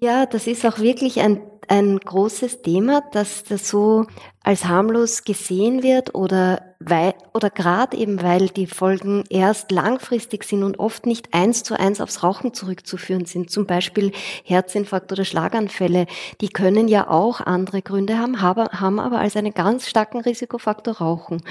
Ja, 0.00 0.26
das 0.26 0.46
ist 0.46 0.64
auch 0.66 0.78
wirklich 0.78 1.20
ein 1.20 1.40
ein 1.68 1.98
großes 1.98 2.62
Thema, 2.62 3.02
dass 3.12 3.44
das 3.44 3.68
so 3.68 4.06
als 4.42 4.64
harmlos 4.64 5.24
gesehen 5.24 5.82
wird 5.82 6.14
oder 6.14 6.62
weil, 6.80 7.14
oder 7.34 7.50
gerade 7.50 7.96
eben 7.96 8.22
weil 8.22 8.48
die 8.48 8.66
Folgen 8.66 9.24
erst 9.28 9.70
langfristig 9.70 10.44
sind 10.44 10.62
und 10.62 10.78
oft 10.78 11.06
nicht 11.06 11.34
eins 11.34 11.62
zu 11.62 11.78
eins 11.78 12.00
aufs 12.00 12.22
Rauchen 12.22 12.54
zurückzuführen 12.54 13.26
sind. 13.26 13.50
Zum 13.50 13.66
Beispiel 13.66 14.12
Herzinfarkt 14.44 15.12
oder 15.12 15.24
Schlaganfälle. 15.24 16.06
Die 16.40 16.48
können 16.48 16.88
ja 16.88 17.08
auch 17.08 17.40
andere 17.40 17.82
Gründe 17.82 18.18
haben, 18.18 18.40
haben 18.40 19.00
aber 19.00 19.18
als 19.18 19.36
einen 19.36 19.54
ganz 19.54 19.88
starken 19.88 20.20
Risikofaktor 20.20 20.98
Rauchen. 20.98 21.42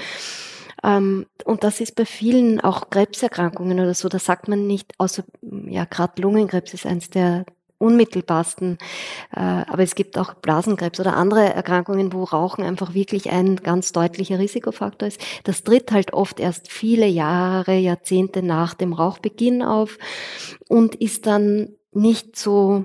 Ähm, 0.82 1.26
und 1.44 1.64
das 1.64 1.80
ist 1.80 1.96
bei 1.96 2.04
vielen 2.04 2.60
auch 2.60 2.90
Krebserkrankungen 2.90 3.80
oder 3.80 3.94
so, 3.94 4.08
da 4.08 4.18
sagt 4.18 4.48
man 4.48 4.66
nicht, 4.66 4.92
außer, 4.98 5.24
ja, 5.42 5.84
gerade 5.84 6.22
Lungenkrebs 6.22 6.74
ist 6.74 6.86
eins 6.86 7.10
der, 7.10 7.44
unmittelbarsten. 7.78 8.78
Äh, 9.34 9.40
aber 9.40 9.82
es 9.82 9.94
gibt 9.94 10.18
auch 10.18 10.34
Blasenkrebs 10.34 11.00
oder 11.00 11.16
andere 11.16 11.52
Erkrankungen, 11.54 12.12
wo 12.12 12.24
Rauchen 12.24 12.64
einfach 12.64 12.94
wirklich 12.94 13.30
ein 13.30 13.56
ganz 13.56 13.92
deutlicher 13.92 14.38
Risikofaktor 14.38 15.08
ist. 15.08 15.20
Das 15.44 15.62
tritt 15.64 15.92
halt 15.92 16.12
oft 16.12 16.40
erst 16.40 16.70
viele 16.70 17.06
Jahre, 17.06 17.76
Jahrzehnte 17.76 18.42
nach 18.42 18.74
dem 18.74 18.92
Rauchbeginn 18.92 19.62
auf 19.62 19.98
und 20.68 20.94
ist 20.96 21.26
dann 21.26 21.70
nicht 21.92 22.36
so 22.36 22.84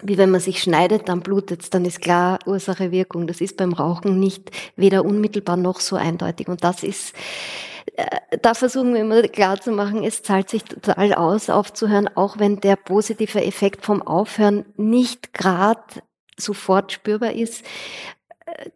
wie 0.00 0.16
wenn 0.16 0.30
man 0.30 0.40
sich 0.40 0.62
schneidet, 0.62 1.08
dann 1.08 1.22
blutet 1.22 1.74
dann 1.74 1.84
ist 1.84 2.00
klar 2.00 2.38
Ursache 2.46 2.92
Wirkung. 2.92 3.26
Das 3.26 3.40
ist 3.40 3.56
beim 3.56 3.72
Rauchen 3.72 4.20
nicht 4.20 4.50
weder 4.76 5.04
unmittelbar 5.04 5.56
noch 5.56 5.80
so 5.80 5.96
eindeutig. 5.96 6.46
Und 6.46 6.62
das 6.62 6.84
ist 6.84 7.14
da 8.42 8.54
versuchen 8.54 8.94
wir 8.94 9.00
immer 9.00 9.22
klar 9.22 9.60
zu 9.60 9.72
machen, 9.72 10.04
es 10.04 10.22
zahlt 10.22 10.50
sich 10.50 10.64
total 10.64 11.14
aus, 11.14 11.50
aufzuhören, 11.50 12.08
auch 12.16 12.38
wenn 12.38 12.60
der 12.60 12.76
positive 12.76 13.42
Effekt 13.44 13.84
vom 13.84 14.02
Aufhören 14.02 14.64
nicht 14.76 15.32
gerade 15.34 16.02
sofort 16.36 16.92
spürbar 16.92 17.32
ist, 17.32 17.64
äh, 18.46 18.70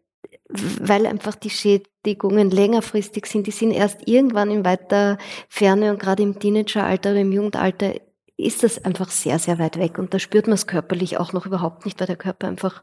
weil 0.48 1.06
einfach 1.06 1.34
die 1.34 1.50
Schädigungen 1.50 2.50
längerfristig 2.50 3.26
sind. 3.26 3.46
Die 3.46 3.52
sind 3.52 3.70
erst 3.70 4.06
irgendwann 4.06 4.50
in 4.50 4.64
weiter 4.64 5.18
Ferne 5.48 5.92
und 5.92 5.98
gerade 5.98 6.22
im 6.22 6.38
Teenageralter 6.38 7.12
oder 7.12 7.20
im 7.20 7.32
Jugendalter 7.32 7.94
ist 8.36 8.62
das 8.62 8.84
einfach 8.84 9.10
sehr, 9.10 9.38
sehr 9.38 9.58
weit 9.58 9.78
weg. 9.78 9.98
Und 9.98 10.12
da 10.12 10.18
spürt 10.18 10.46
man 10.46 10.54
es 10.54 10.66
körperlich 10.66 11.18
auch 11.18 11.32
noch 11.32 11.46
überhaupt 11.46 11.84
nicht, 11.84 12.00
weil 12.00 12.08
der 12.08 12.16
Körper 12.16 12.48
einfach 12.48 12.82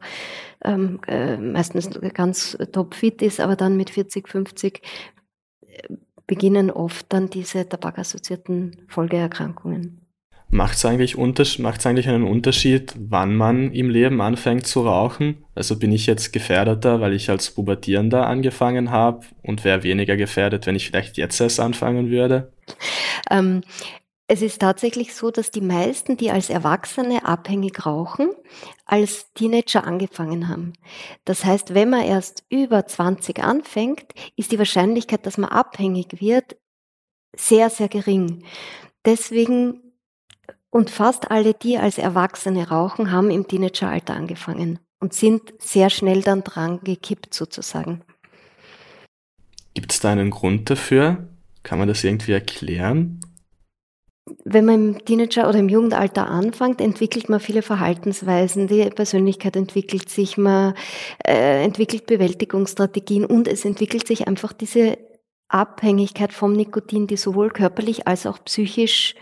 ähm, 0.64 1.00
äh, 1.06 1.36
meistens 1.36 1.90
ganz 2.14 2.56
topfit 2.72 3.20
ist, 3.20 3.40
aber 3.40 3.56
dann 3.56 3.76
mit 3.76 3.90
40, 3.90 4.28
50 4.28 4.80
beginnen 6.30 6.70
oft 6.70 7.06
dann 7.08 7.28
diese 7.28 7.68
tabakassoziierten 7.68 8.76
Folgeerkrankungen. 8.86 10.06
Macht 10.48 10.76
es 10.76 10.84
eigentlich, 10.84 11.16
eigentlich 11.16 12.08
einen 12.08 12.22
Unterschied, 12.22 12.94
wann 12.96 13.34
man 13.34 13.72
im 13.72 13.90
Leben 13.90 14.20
anfängt 14.20 14.64
zu 14.64 14.82
rauchen? 14.82 15.44
Also 15.56 15.76
bin 15.76 15.90
ich 15.90 16.06
jetzt 16.06 16.32
gefährdeter, 16.32 17.00
weil 17.00 17.14
ich 17.14 17.30
als 17.30 17.50
Pubertierender 17.50 18.28
angefangen 18.28 18.92
habe 18.92 19.26
und 19.42 19.64
wäre 19.64 19.82
weniger 19.82 20.16
gefährdet, 20.16 20.66
wenn 20.66 20.76
ich 20.76 20.86
vielleicht 20.86 21.16
jetzt 21.16 21.40
erst 21.40 21.58
anfangen 21.58 22.10
würde? 22.10 22.52
Ähm, 23.28 23.62
es 24.32 24.42
ist 24.42 24.60
tatsächlich 24.60 25.12
so, 25.12 25.32
dass 25.32 25.50
die 25.50 25.60
meisten, 25.60 26.16
die 26.16 26.30
als 26.30 26.50
Erwachsene 26.50 27.24
abhängig 27.24 27.84
rauchen, 27.84 28.30
als 28.86 29.32
Teenager 29.34 29.82
angefangen 29.84 30.46
haben. 30.46 30.72
Das 31.24 31.44
heißt, 31.44 31.74
wenn 31.74 31.90
man 31.90 32.04
erst 32.04 32.44
über 32.48 32.86
20 32.86 33.42
anfängt, 33.42 34.04
ist 34.36 34.52
die 34.52 34.58
Wahrscheinlichkeit, 34.60 35.26
dass 35.26 35.36
man 35.36 35.50
abhängig 35.50 36.20
wird, 36.20 36.56
sehr, 37.36 37.70
sehr 37.70 37.88
gering. 37.88 38.44
Deswegen, 39.04 39.80
und 40.70 40.90
fast 40.90 41.32
alle, 41.32 41.52
die 41.52 41.78
als 41.78 41.98
Erwachsene 41.98 42.68
rauchen, 42.68 43.10
haben 43.10 43.32
im 43.32 43.48
Teenageralter 43.48 44.14
angefangen 44.14 44.78
und 45.00 45.12
sind 45.12 45.54
sehr 45.58 45.90
schnell 45.90 46.22
dann 46.22 46.44
dran 46.44 46.78
gekippt 46.84 47.34
sozusagen. 47.34 48.04
Gibt 49.74 49.92
es 49.92 49.98
da 49.98 50.12
einen 50.12 50.30
Grund 50.30 50.70
dafür? 50.70 51.26
Kann 51.64 51.80
man 51.80 51.88
das 51.88 52.04
irgendwie 52.04 52.30
erklären? 52.30 53.20
Wenn 54.44 54.64
man 54.64 54.74
im 54.74 55.04
Teenager 55.04 55.48
oder 55.48 55.58
im 55.58 55.68
Jugendalter 55.68 56.28
anfängt, 56.28 56.80
entwickelt 56.80 57.28
man 57.28 57.40
viele 57.40 57.62
Verhaltensweisen, 57.62 58.68
die 58.68 58.88
Persönlichkeit 58.90 59.56
entwickelt 59.56 60.08
sich, 60.08 60.36
man 60.36 60.74
äh, 61.26 61.64
entwickelt 61.64 62.06
Bewältigungsstrategien 62.06 63.24
und 63.24 63.48
es 63.48 63.64
entwickelt 63.64 64.06
sich 64.06 64.28
einfach 64.28 64.52
diese 64.52 64.98
Abhängigkeit 65.48 66.32
vom 66.32 66.52
Nikotin, 66.52 67.06
die 67.06 67.16
sowohl 67.16 67.50
körperlich 67.50 68.06
als 68.06 68.26
auch 68.26 68.44
psychisch 68.44 69.14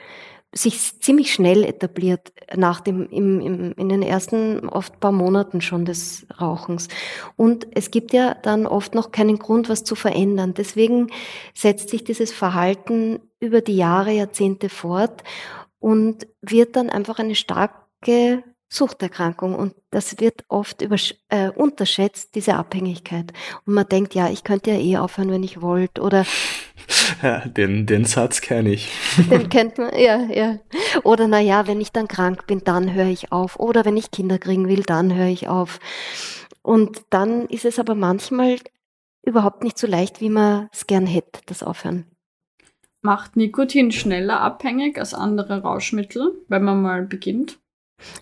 sich 0.54 1.00
ziemlich 1.00 1.32
schnell 1.32 1.62
etabliert 1.62 2.32
nach 2.56 2.80
dem 2.80 3.06
im, 3.10 3.40
im, 3.40 3.72
in 3.72 3.88
den 3.90 4.02
ersten 4.02 4.66
oft 4.68 4.98
paar 4.98 5.12
Monaten 5.12 5.60
schon 5.60 5.84
des 5.84 6.26
Rauchens. 6.40 6.88
Und 7.36 7.66
es 7.74 7.90
gibt 7.90 8.14
ja 8.14 8.34
dann 8.34 8.66
oft 8.66 8.94
noch 8.94 9.12
keinen 9.12 9.38
Grund 9.38 9.68
was 9.68 9.84
zu 9.84 9.94
verändern. 9.94 10.54
Deswegen 10.54 11.08
setzt 11.54 11.90
sich 11.90 12.02
dieses 12.02 12.32
Verhalten 12.32 13.20
über 13.40 13.60
die 13.60 13.76
Jahre 13.76 14.12
Jahrzehnte 14.12 14.68
fort 14.68 15.22
und 15.78 16.26
wird 16.40 16.76
dann 16.76 16.90
einfach 16.90 17.18
eine 17.18 17.34
starke 17.34 18.42
Suchterkrankung 18.70 19.54
und 19.54 19.74
das 19.90 20.20
wird 20.20 20.44
oft 20.48 20.82
äh, 20.82 21.48
unterschätzt, 21.54 22.34
diese 22.34 22.54
Abhängigkeit. 22.54 23.32
Und 23.64 23.74
man 23.74 23.88
denkt, 23.88 24.14
ja, 24.14 24.28
ich 24.28 24.44
könnte 24.44 24.72
ja 24.72 24.78
eh 24.78 24.98
aufhören, 24.98 25.30
wenn 25.30 25.42
ich 25.42 25.62
wollte 25.62 26.02
oder 26.02 26.26
ja, 27.22 27.46
den, 27.46 27.86
den 27.86 28.04
Satz 28.04 28.42
kenne 28.42 28.70
ich. 28.70 28.90
Den 29.30 29.48
kennt 29.48 29.78
man, 29.78 29.98
ja, 29.98 30.18
ja. 30.24 30.58
Oder 31.02 31.28
na 31.28 31.40
ja, 31.40 31.66
wenn 31.66 31.80
ich 31.80 31.92
dann 31.92 32.08
krank 32.08 32.46
bin, 32.46 32.62
dann 32.62 32.92
höre 32.92 33.06
ich 33.06 33.32
auf. 33.32 33.58
Oder 33.58 33.84
wenn 33.84 33.96
ich 33.96 34.10
Kinder 34.10 34.38
kriegen 34.38 34.68
will, 34.68 34.82
dann 34.82 35.14
höre 35.14 35.28
ich 35.28 35.48
auf. 35.48 35.80
Und 36.62 37.02
dann 37.10 37.46
ist 37.46 37.64
es 37.64 37.78
aber 37.78 37.94
manchmal 37.94 38.56
überhaupt 39.22 39.62
nicht 39.62 39.78
so 39.78 39.86
leicht, 39.86 40.20
wie 40.20 40.30
man 40.30 40.68
es 40.72 40.86
gern 40.86 41.06
hätte, 41.06 41.40
das 41.46 41.62
Aufhören. 41.62 42.04
Macht 43.08 43.36
Nikotin 43.36 43.90
schneller 43.90 44.42
abhängig 44.42 44.98
als 44.98 45.14
andere 45.14 45.62
Rauschmittel, 45.62 46.44
wenn 46.48 46.62
man 46.62 46.82
mal 46.82 47.06
beginnt? 47.06 47.58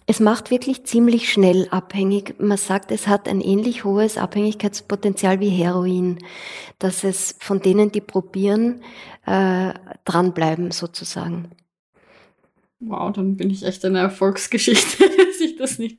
Es 0.07 0.21
macht 0.21 0.52
wirklich 0.52 0.85
ziemlich 0.85 1.28
schnell 1.28 1.66
abhängig. 1.73 2.37
Man 2.38 2.57
sagt, 2.57 2.93
es 2.93 3.09
hat 3.09 3.28
ein 3.28 3.40
ähnlich 3.40 3.83
hohes 3.83 4.16
Abhängigkeitspotenzial 4.16 5.40
wie 5.40 5.49
Heroin, 5.49 6.21
dass 6.78 7.02
es 7.02 7.35
von 7.40 7.61
denen, 7.61 7.90
die 7.90 8.00
probieren, 8.00 8.81
äh, 9.26 9.75
dranbleiben 10.05 10.71
sozusagen. 10.71 11.50
Wow, 12.78 13.12
dann 13.12 13.37
bin 13.37 13.50
ich 13.50 13.64
echt 13.64 13.85
eine 13.85 13.99
Erfolgsgeschichte, 13.99 14.99
dass 15.26 15.40
ich 15.40 15.57
das 15.57 15.81
nicht 15.81 15.99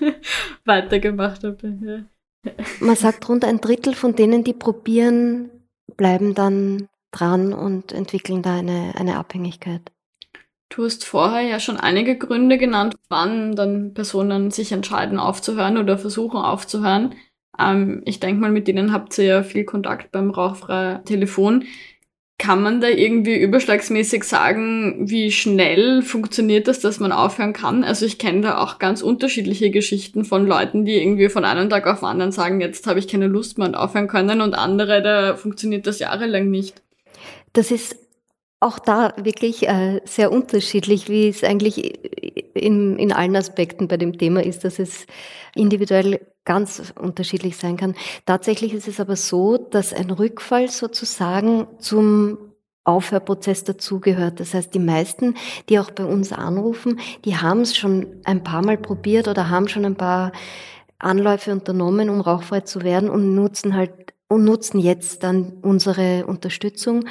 weitergemacht 0.64 1.44
habe. 1.44 2.06
Man 2.80 2.96
sagt, 2.96 3.28
rund 3.28 3.44
ein 3.44 3.60
Drittel 3.60 3.94
von 3.94 4.16
denen, 4.16 4.42
die 4.42 4.54
probieren, 4.54 5.50
bleiben 5.98 6.34
dann 6.34 6.88
dran 7.10 7.52
und 7.52 7.92
entwickeln 7.92 8.42
da 8.42 8.56
eine, 8.56 8.94
eine 8.96 9.16
Abhängigkeit. 9.16 9.82
Du 10.68 10.84
hast 10.84 11.04
vorher 11.04 11.42
ja 11.42 11.60
schon 11.60 11.76
einige 11.76 12.18
Gründe 12.18 12.58
genannt, 12.58 12.96
wann 13.08 13.54
dann 13.54 13.94
Personen 13.94 14.50
sich 14.50 14.72
entscheiden 14.72 15.18
aufzuhören 15.18 15.78
oder 15.78 15.96
versuchen 15.96 16.38
aufzuhören. 16.38 17.14
Ähm, 17.58 18.02
ich 18.04 18.20
denke 18.20 18.40
mal, 18.40 18.50
mit 18.50 18.68
denen 18.68 18.92
habt 18.92 19.16
ihr 19.18 19.24
ja 19.24 19.42
viel 19.42 19.64
Kontakt 19.64 20.10
beim 20.10 20.30
Rauchfrei 20.30 21.00
Telefon. 21.04 21.64
Kann 22.38 22.62
man 22.62 22.82
da 22.82 22.88
irgendwie 22.88 23.36
überschlagsmäßig 23.36 24.24
sagen, 24.24 25.08
wie 25.08 25.32
schnell 25.32 26.02
funktioniert 26.02 26.68
das, 26.68 26.80
dass 26.80 27.00
man 27.00 27.12
aufhören 27.12 27.54
kann? 27.54 27.82
Also 27.82 28.04
ich 28.04 28.18
kenne 28.18 28.42
da 28.42 28.58
auch 28.58 28.78
ganz 28.78 29.00
unterschiedliche 29.00 29.70
Geschichten 29.70 30.26
von 30.26 30.46
Leuten, 30.46 30.84
die 30.84 31.00
irgendwie 31.00 31.30
von 31.30 31.46
einem 31.46 31.70
Tag 31.70 31.86
auf 31.86 32.00
den 32.00 32.08
anderen 32.08 32.32
sagen, 32.32 32.60
jetzt 32.60 32.86
habe 32.86 32.98
ich 32.98 33.08
keine 33.08 33.28
Lust 33.28 33.56
mehr 33.56 33.68
und 33.68 33.74
aufhören 33.74 34.08
können 34.08 34.42
und 34.42 34.52
andere, 34.54 35.00
da 35.00 35.36
funktioniert 35.36 35.86
das 35.86 35.98
jahrelang 35.98 36.50
nicht. 36.50 36.82
Das 37.52 37.70
ist 37.70 37.96
auch 38.60 38.78
da 38.78 39.12
wirklich 39.16 39.68
äh, 39.68 40.00
sehr 40.04 40.32
unterschiedlich, 40.32 41.08
wie 41.08 41.28
es 41.28 41.44
eigentlich 41.44 42.04
in, 42.54 42.98
in 42.98 43.12
allen 43.12 43.36
Aspekten 43.36 43.86
bei 43.86 43.96
dem 43.96 44.16
Thema 44.18 44.42
ist, 44.42 44.64
dass 44.64 44.78
es 44.78 45.06
individuell 45.54 46.20
ganz 46.44 46.92
unterschiedlich 46.98 47.56
sein 47.56 47.76
kann. 47.76 47.94
Tatsächlich 48.24 48.72
ist 48.72 48.88
es 48.88 49.00
aber 49.00 49.16
so, 49.16 49.58
dass 49.58 49.92
ein 49.92 50.10
Rückfall 50.10 50.68
sozusagen 50.68 51.66
zum 51.78 52.38
Aufhörprozess 52.84 53.64
dazugehört. 53.64 54.40
Das 54.40 54.54
heißt, 54.54 54.72
die 54.72 54.78
meisten, 54.78 55.34
die 55.68 55.78
auch 55.78 55.90
bei 55.90 56.04
uns 56.04 56.32
anrufen, 56.32 57.00
die 57.24 57.36
haben 57.36 57.62
es 57.62 57.76
schon 57.76 58.20
ein 58.24 58.44
paar 58.44 58.64
Mal 58.64 58.78
probiert 58.78 59.28
oder 59.28 59.50
haben 59.50 59.68
schon 59.68 59.84
ein 59.84 59.96
paar 59.96 60.32
Anläufe 60.98 61.52
unternommen, 61.52 62.08
um 62.08 62.20
rauchfrei 62.20 62.60
zu 62.60 62.82
werden 62.82 63.10
und 63.10 63.34
nutzen 63.34 63.74
halt 63.74 64.14
und 64.28 64.44
nutzen 64.44 64.78
jetzt 64.78 65.22
dann 65.22 65.54
unsere 65.62 66.26
Unterstützung. 66.26 67.04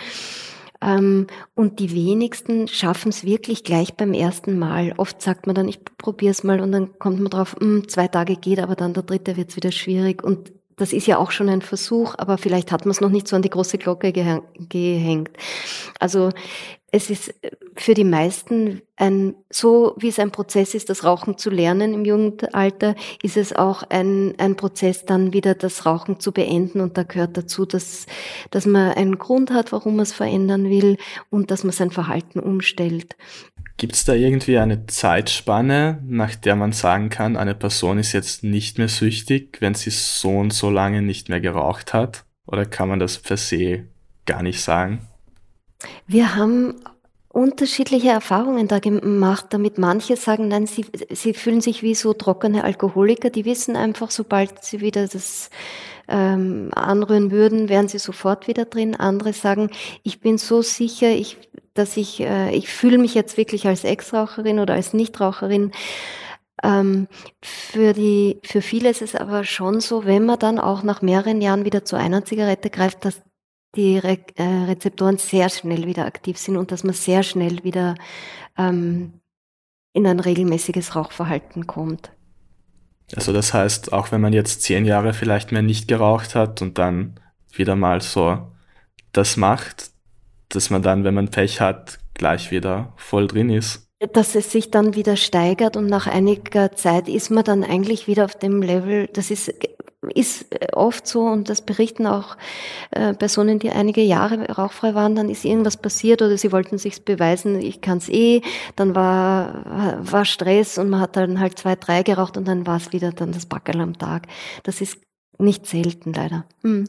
Ähm, 0.81 1.27
und 1.55 1.79
die 1.79 1.93
wenigsten 1.93 2.67
schaffen 2.67 3.09
es 3.09 3.23
wirklich 3.23 3.63
gleich 3.63 3.95
beim 3.95 4.13
ersten 4.13 4.59
Mal. 4.59 4.93
Oft 4.97 5.21
sagt 5.21 5.47
man 5.47 5.55
dann, 5.55 5.67
ich 5.67 5.79
probiere 5.97 6.31
es 6.31 6.43
mal 6.43 6.59
und 6.59 6.71
dann 6.71 6.99
kommt 6.99 7.19
man 7.19 7.29
drauf, 7.29 7.55
mh, 7.59 7.65
hm, 7.65 7.87
zwei 7.87 8.07
Tage 8.07 8.35
geht, 8.35 8.59
aber 8.59 8.75
dann 8.75 8.93
der 8.93 9.03
dritte 9.03 9.37
wird 9.37 9.49
es 9.49 9.55
wieder 9.55 9.71
schwierig. 9.71 10.23
Und 10.23 10.51
das 10.77 10.93
ist 10.93 11.07
ja 11.07 11.17
auch 11.17 11.31
schon 11.31 11.49
ein 11.49 11.61
Versuch, 11.61 12.15
aber 12.17 12.37
vielleicht 12.37 12.71
hat 12.71 12.85
man 12.85 12.91
es 12.91 13.01
noch 13.01 13.09
nicht 13.09 13.27
so 13.27 13.35
an 13.35 13.41
die 13.41 13.49
große 13.49 13.77
Glocke 13.77 14.11
gehängt. 14.11 15.31
Also 15.99 16.31
es 16.91 17.09
ist 17.09 17.33
für 17.75 17.93
die 17.93 18.05
meisten 18.05 18.81
ein, 18.95 19.35
so 19.49 19.95
wie 19.97 20.07
es 20.07 20.17
ein 20.17 20.31
Prozess 20.31 20.73
ist, 20.73 20.89
das 20.89 21.03
Rauchen 21.03 21.37
zu 21.37 21.49
lernen 21.49 21.93
im 21.93 22.05
Jugendalter, 22.05 22.95
ist 23.21 23.35
es 23.35 23.53
auch 23.53 23.83
ein, 23.89 24.33
ein 24.37 24.55
Prozess, 24.55 25.03
dann 25.03 25.33
wieder 25.33 25.55
das 25.55 25.85
Rauchen 25.85 26.21
zu 26.21 26.31
beenden. 26.31 26.79
Und 26.79 26.97
da 26.97 27.03
gehört 27.03 27.35
dazu, 27.35 27.65
dass, 27.65 28.05
dass 28.49 28.65
man 28.65 28.93
einen 28.93 29.17
Grund 29.17 29.51
hat, 29.51 29.73
warum 29.73 29.97
man 29.97 30.03
es 30.03 30.13
verändern 30.13 30.69
will 30.69 30.97
und 31.29 31.51
dass 31.51 31.65
man 31.65 31.73
sein 31.73 31.91
Verhalten 31.91 32.39
umstellt. 32.39 33.17
Gibt 33.77 33.95
es 33.95 34.05
da 34.05 34.13
irgendwie 34.13 34.57
eine 34.57 34.87
Zeitspanne, 34.87 36.01
nach 36.07 36.35
der 36.35 36.55
man 36.55 36.71
sagen 36.71 37.09
kann, 37.09 37.35
eine 37.35 37.55
Person 37.55 37.99
ist 37.99 38.13
jetzt 38.13 38.43
nicht 38.43 38.77
mehr 38.77 38.87
süchtig, 38.87 39.57
wenn 39.59 39.73
sie 39.73 39.89
so 39.89 40.29
und 40.29 40.53
so 40.53 40.69
lange 40.69 41.01
nicht 41.01 41.27
mehr 41.27 41.41
geraucht 41.41 41.93
hat? 41.93 42.23
Oder 42.47 42.65
kann 42.65 42.87
man 42.87 42.99
das 42.99 43.17
per 43.17 43.37
se 43.37 43.85
gar 44.25 44.43
nicht 44.43 44.61
sagen? 44.61 45.07
Wir 46.07 46.35
haben 46.35 46.75
unterschiedliche 47.27 48.09
Erfahrungen 48.09 48.69
da 48.69 48.79
gemacht, 48.79 49.47
damit 49.49 49.77
manche 49.77 50.15
sagen, 50.15 50.47
nein, 50.47 50.67
sie, 50.67 50.85
sie 51.09 51.33
fühlen 51.33 51.59
sich 51.59 51.83
wie 51.83 51.95
so 51.95 52.13
trockene 52.13 52.63
Alkoholiker, 52.63 53.29
die 53.29 53.43
wissen 53.43 53.75
einfach, 53.75 54.09
sobald 54.09 54.63
sie 54.63 54.79
wieder 54.79 55.05
das 55.05 55.49
ähm, 56.07 56.69
anrühren 56.73 57.31
würden, 57.31 57.69
wären 57.69 57.87
sie 57.87 57.99
sofort 57.99 58.47
wieder 58.47 58.65
drin. 58.65 58.95
Andere 58.95 59.33
sagen, 59.33 59.69
ich 60.03 60.19
bin 60.19 60.37
so 60.37 60.61
sicher, 60.61 61.09
ich, 61.09 61.37
dass 61.73 61.97
ich, 61.97 62.21
äh, 62.21 62.55
ich 62.55 62.69
fühle 62.69 62.97
mich 62.97 63.13
jetzt 63.13 63.37
wirklich 63.37 63.67
als 63.67 63.83
Ex-Raucherin 63.83 64.59
oder 64.59 64.73
als 64.73 64.93
Nichtraucherin. 64.93 65.71
Ähm, 66.63 67.07
für, 67.43 67.93
die, 67.93 68.39
für 68.43 68.61
viele 68.61 68.89
ist 68.89 69.01
es 69.01 69.15
aber 69.15 69.43
schon 69.43 69.81
so, 69.81 70.05
wenn 70.05 70.25
man 70.25 70.39
dann 70.39 70.59
auch 70.59 70.83
nach 70.83 71.01
mehreren 71.01 71.41
Jahren 71.41 71.65
wieder 71.65 71.85
zu 71.85 71.95
einer 71.95 72.23
Zigarette 72.25 72.69
greift, 72.69 73.05
dass 73.05 73.21
die 73.75 73.97
Re 73.97 74.19
äh, 74.35 74.43
Rezeptoren 74.43 75.17
sehr 75.17 75.49
schnell 75.49 75.85
wieder 75.85 76.05
aktiv 76.05 76.37
sind 76.37 76.57
und 76.57 76.71
dass 76.71 76.83
man 76.83 76.93
sehr 76.93 77.23
schnell 77.23 77.63
wieder 77.63 77.95
ähm, 78.57 79.19
in 79.93 80.07
ein 80.07 80.19
regelmäßiges 80.19 80.95
Rauchverhalten 80.95 81.67
kommt. 81.67 82.11
Also 83.13 83.33
das 83.33 83.53
heißt, 83.53 83.93
auch 83.93 84.11
wenn 84.11 84.21
man 84.21 84.33
jetzt 84.33 84.63
zehn 84.63 84.85
Jahre 84.85 85.13
vielleicht 85.13 85.51
mehr 85.51 85.61
nicht 85.61 85.87
geraucht 85.87 86.35
hat 86.35 86.61
und 86.61 86.77
dann 86.77 87.19
wieder 87.51 87.75
mal 87.75 88.01
so 88.01 88.51
das 89.11 89.37
macht, 89.37 89.91
dass 90.49 90.69
man 90.69 90.81
dann, 90.81 91.03
wenn 91.03 91.13
man 91.13 91.29
Pech 91.29 91.61
hat, 91.61 91.99
gleich 92.13 92.51
wieder 92.51 92.93
voll 92.97 93.27
drin 93.27 93.49
ist. 93.49 93.84
Dass 93.99 94.35
es 94.35 94.51
sich 94.51 94.71
dann 94.71 94.95
wieder 94.95 95.15
steigert 95.15 95.77
und 95.77 95.85
nach 95.87 96.05
einiger 96.07 96.73
Zeit 96.73 97.07
ist 97.07 97.29
man 97.29 97.45
dann 97.45 97.63
eigentlich 97.63 98.07
wieder 98.07 98.25
auf 98.25 98.35
dem 98.35 98.61
Level, 98.61 99.07
das 99.13 99.31
ist 99.31 99.53
ist 100.13 100.45
oft 100.73 101.07
so 101.07 101.21
und 101.21 101.49
das 101.49 101.61
berichten 101.61 102.05
auch 102.05 102.37
äh, 102.91 103.13
Personen, 103.13 103.59
die 103.59 103.71
einige 103.71 104.01
Jahre 104.01 104.49
rauchfrei 104.51 104.93
waren, 104.93 105.15
dann 105.15 105.29
ist 105.29 105.45
irgendwas 105.45 105.77
passiert 105.77 106.21
oder 106.21 106.37
sie 106.37 106.51
wollten 106.51 106.77
sich 106.77 107.03
beweisen, 107.05 107.59
ich 107.59 107.81
kann 107.81 107.97
es 107.97 108.09
eh, 108.09 108.41
dann 108.75 108.95
war, 108.95 109.99
war 109.99 110.25
Stress 110.25 110.77
und 110.77 110.89
man 110.89 110.99
hat 110.99 111.15
dann 111.15 111.39
halt 111.39 111.57
zwei, 111.57 111.75
drei 111.75 112.03
geraucht 112.03 112.37
und 112.37 112.47
dann 112.47 112.67
war 112.67 112.77
es 112.77 112.91
wieder 112.91 113.11
dann 113.11 113.31
das 113.31 113.45
Backel 113.45 113.79
am 113.81 113.97
Tag. 113.97 114.27
Das 114.63 114.81
ist 114.81 114.99
nicht 115.37 115.65
selten 115.65 116.13
leider. 116.13 116.45
Hm. 116.61 116.87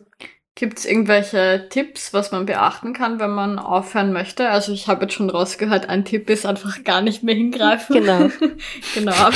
Gibt 0.57 0.79
es 0.79 0.87
irgendwelche 0.87 1.67
Tipps, 1.69 2.15
was 2.15 2.33
man 2.33 2.47
beachten 2.47 2.95
kann, 2.95 3.21
wenn 3.21 3.31
man 3.31 3.59
aufhören 3.59 4.13
möchte? 4.13 4.49
Also 4.49 4.73
ich 4.73 4.89
habe 4.89 5.03
jetzt 5.03 5.13
schon 5.13 5.29
rausgehört, 5.29 5.91
ein 5.91 6.07
Tipp 6.07 6.31
ist 6.31 6.47
einfach 6.47 6.83
gar 6.83 7.03
nicht 7.03 7.23
mehr 7.23 7.35
hingreifen. 7.35 7.95
Genau. 7.95 8.31
genau. 8.95 9.13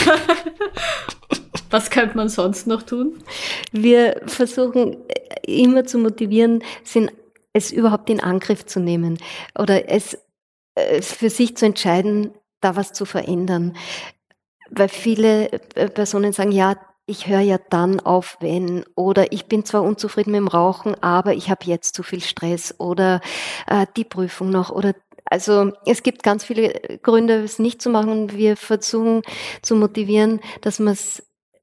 Was 1.70 1.90
könnte 1.90 2.16
man 2.16 2.28
sonst 2.28 2.66
noch 2.66 2.82
tun? 2.82 3.22
Wir 3.70 4.22
versuchen 4.26 4.96
immer 5.42 5.84
zu 5.84 5.98
motivieren, 5.98 6.64
es 7.52 7.70
überhaupt 7.70 8.10
in 8.10 8.20
Angriff 8.20 8.64
zu 8.66 8.80
nehmen 8.80 9.18
oder 9.56 9.88
es 9.88 10.18
für 11.00 11.30
sich 11.30 11.56
zu 11.56 11.66
entscheiden, 11.66 12.32
da 12.60 12.76
was 12.76 12.92
zu 12.92 13.04
verändern. 13.04 13.76
Weil 14.70 14.88
viele 14.88 15.52
äh, 15.74 15.88
Personen 15.88 16.32
sagen, 16.32 16.52
ja, 16.52 16.76
ich 17.10 17.26
höre 17.26 17.40
ja 17.40 17.58
dann 17.70 18.00
auf, 18.00 18.36
wenn, 18.40 18.84
oder 18.94 19.32
ich 19.32 19.46
bin 19.46 19.64
zwar 19.64 19.82
unzufrieden 19.82 20.30
mit 20.30 20.38
dem 20.38 20.48
Rauchen, 20.48 20.94
aber 21.02 21.34
ich 21.34 21.50
habe 21.50 21.66
jetzt 21.66 21.94
zu 21.94 22.02
viel 22.02 22.20
Stress 22.20 22.74
oder 22.78 23.20
äh, 23.66 23.86
die 23.96 24.04
Prüfung 24.04 24.50
noch 24.50 24.70
oder 24.70 24.94
also 25.24 25.72
es 25.86 26.02
gibt 26.02 26.22
ganz 26.22 26.44
viele 26.44 26.72
Gründe, 27.02 27.42
es 27.42 27.58
nicht 27.58 27.82
zu 27.82 27.90
machen 27.90 28.10
und 28.10 28.36
wir 28.36 28.56
versuchen 28.56 29.22
zu 29.62 29.76
motivieren, 29.76 30.40
dass 30.60 30.78
man 30.78 30.94
es 30.94 31.22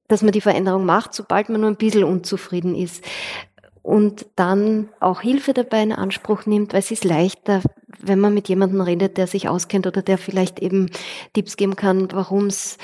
dass 0.10 0.22
man 0.22 0.32
die 0.32 0.40
Veränderung 0.40 0.86
macht, 0.86 1.14
sobald 1.14 1.50
man 1.50 1.60
nur 1.60 1.70
ein 1.70 1.76
bisschen 1.76 2.06
unzufrieden 2.06 2.76
ist. 2.76 3.04
Und 3.84 4.26
dann 4.38 4.88
auch 5.02 5.20
Hilfe 5.20 5.54
dabei 5.54 5.84
in 5.84 5.92
Anspruch 5.92 6.46
nimmt, 6.46 6.72
weil 6.72 6.80
es 6.80 6.92
ist 6.92 7.04
leichter, 7.04 7.62
wenn 8.00 8.20
man 8.20 8.34
mit 8.34 8.48
jemandem 8.48 8.80
redet, 8.80 9.18
der 9.18 9.28
sich 9.28 9.50
auskennt 9.50 9.86
oder 9.86 10.02
der 10.02 10.18
vielleicht 10.18 10.60
eben 10.60 10.90
Tipps 11.34 11.58
geben 11.58 11.76
kann, 11.76 12.10
warum 12.14 12.48
es, 12.48 12.78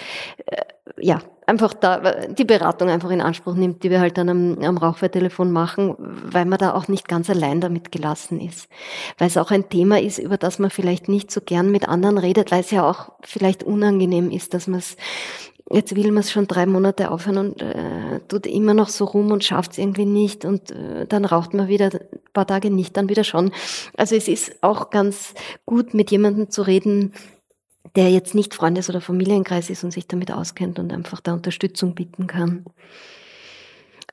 äh, 0.48 0.64
ja, 0.98 1.22
einfach 1.46 1.74
da 1.74 2.28
die 2.28 2.46
Beratung 2.46 2.90
einfach 2.90 3.10
in 3.12 3.22
Anspruch 3.22 3.56
nimmt, 3.56 3.84
die 3.84 3.90
wir 3.90 4.00
halt 4.00 4.18
dann 4.18 4.30
am, 4.30 4.58
am 4.60 4.78
Rauchwehrtelefon 4.78 5.52
machen, 5.52 5.96
weil 5.98 6.46
man 6.46 6.60
da 6.60 6.74
auch 6.74 6.88
nicht 6.88 7.08
ganz 7.08 7.30
allein 7.30 7.62
damit 7.62 7.92
gelassen 7.92 8.40
ist. 8.40 8.70
Weil 9.18 9.28
es 9.28 9.38
auch 9.38 9.52
ein 9.52 9.70
Thema 9.70 10.00
ist, 10.00 10.20
über 10.20 10.38
das 10.38 10.60
man 10.60 10.70
vielleicht 10.70 11.10
nicht 11.10 11.32
so 11.32 11.42
gern 11.42 11.72
mit 11.72 11.88
anderen 11.88 12.18
redet, 12.18 12.52
weil 12.52 12.62
es 12.62 12.72
ja 12.72 12.90
auch 12.90 13.12
vielleicht 13.22 13.64
unangenehm 13.64 14.32
ist, 14.32 14.54
dass 14.54 14.68
man 14.68 14.80
es 14.80 14.96
jetzt 15.72 15.96
will 15.96 16.12
man 16.12 16.20
es 16.20 16.32
schon 16.32 16.48
drei 16.48 16.66
Monate 16.66 17.10
aufhören 17.10 17.38
und 17.38 17.62
äh, 17.62 18.20
tut 18.28 18.46
immer 18.46 18.74
noch 18.74 18.90
so 18.90 19.06
rum 19.06 19.32
und 19.32 19.44
schafft 19.44 19.72
es 19.72 19.78
irgendwie 19.78 20.06
nicht 20.06 20.46
und 20.46 20.72
äh, 20.72 21.08
dann 21.08 21.26
raucht 21.26 21.54
man 21.54 21.68
wieder 21.68 21.86
ein 21.86 22.20
paar 22.34 22.46
Tage 22.46 22.70
nicht, 22.70 22.98
dann 22.98 23.10
wieder 23.10 23.24
schon. 23.24 23.52
Also 23.96 24.16
es 24.16 24.28
ist 24.28 24.62
auch 24.62 24.90
ganz 24.90 25.34
gut, 25.66 25.94
mit 25.94 26.12
jemandem 26.12 26.50
zu 26.50 26.62
reden, 26.64 27.14
der 27.96 28.10
jetzt 28.10 28.36
nicht 28.36 28.54
Freundes- 28.54 28.90
oder 28.90 29.02
Familienkreis 29.02 29.70
ist 29.70 29.84
und 29.84 29.92
sich 29.92 30.08
damit 30.08 30.32
auskennt 30.32 30.80
und 30.80 30.92
einfach 30.92 31.22
da 31.22 31.34
Unterstützung 31.34 31.96
bieten 31.96 32.28
kann. 32.28 32.66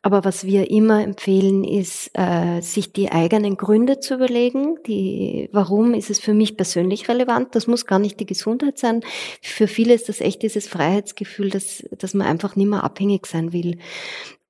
Aber 0.02 0.24
was 0.24 0.44
wir 0.44 0.70
immer 0.70 1.02
empfehlen, 1.02 1.62
ist, 1.62 2.10
äh, 2.14 2.62
sich 2.62 2.92
die 2.92 3.12
eigenen 3.12 3.58
Gründe 3.58 4.00
zu 4.00 4.14
überlegen. 4.14 4.78
Die, 4.86 5.50
warum 5.52 5.92
ist 5.92 6.08
es 6.08 6.18
für 6.18 6.32
mich 6.32 6.56
persönlich 6.56 7.08
relevant? 7.08 7.54
Das 7.54 7.66
muss 7.66 7.84
gar 7.84 7.98
nicht 7.98 8.18
die 8.18 8.26
Gesundheit 8.26 8.78
sein. 8.78 9.02
Für 9.42 9.66
viele 9.66 9.92
ist 9.92 10.08
das 10.08 10.22
echt 10.22 10.42
dieses 10.42 10.68
Freiheitsgefühl, 10.68 11.50
dass, 11.50 11.84
dass 11.98 12.14
man 12.14 12.26
einfach 12.26 12.56
nicht 12.56 12.68
mehr 12.68 12.82
abhängig 12.82 13.26
sein 13.26 13.52
will. 13.52 13.78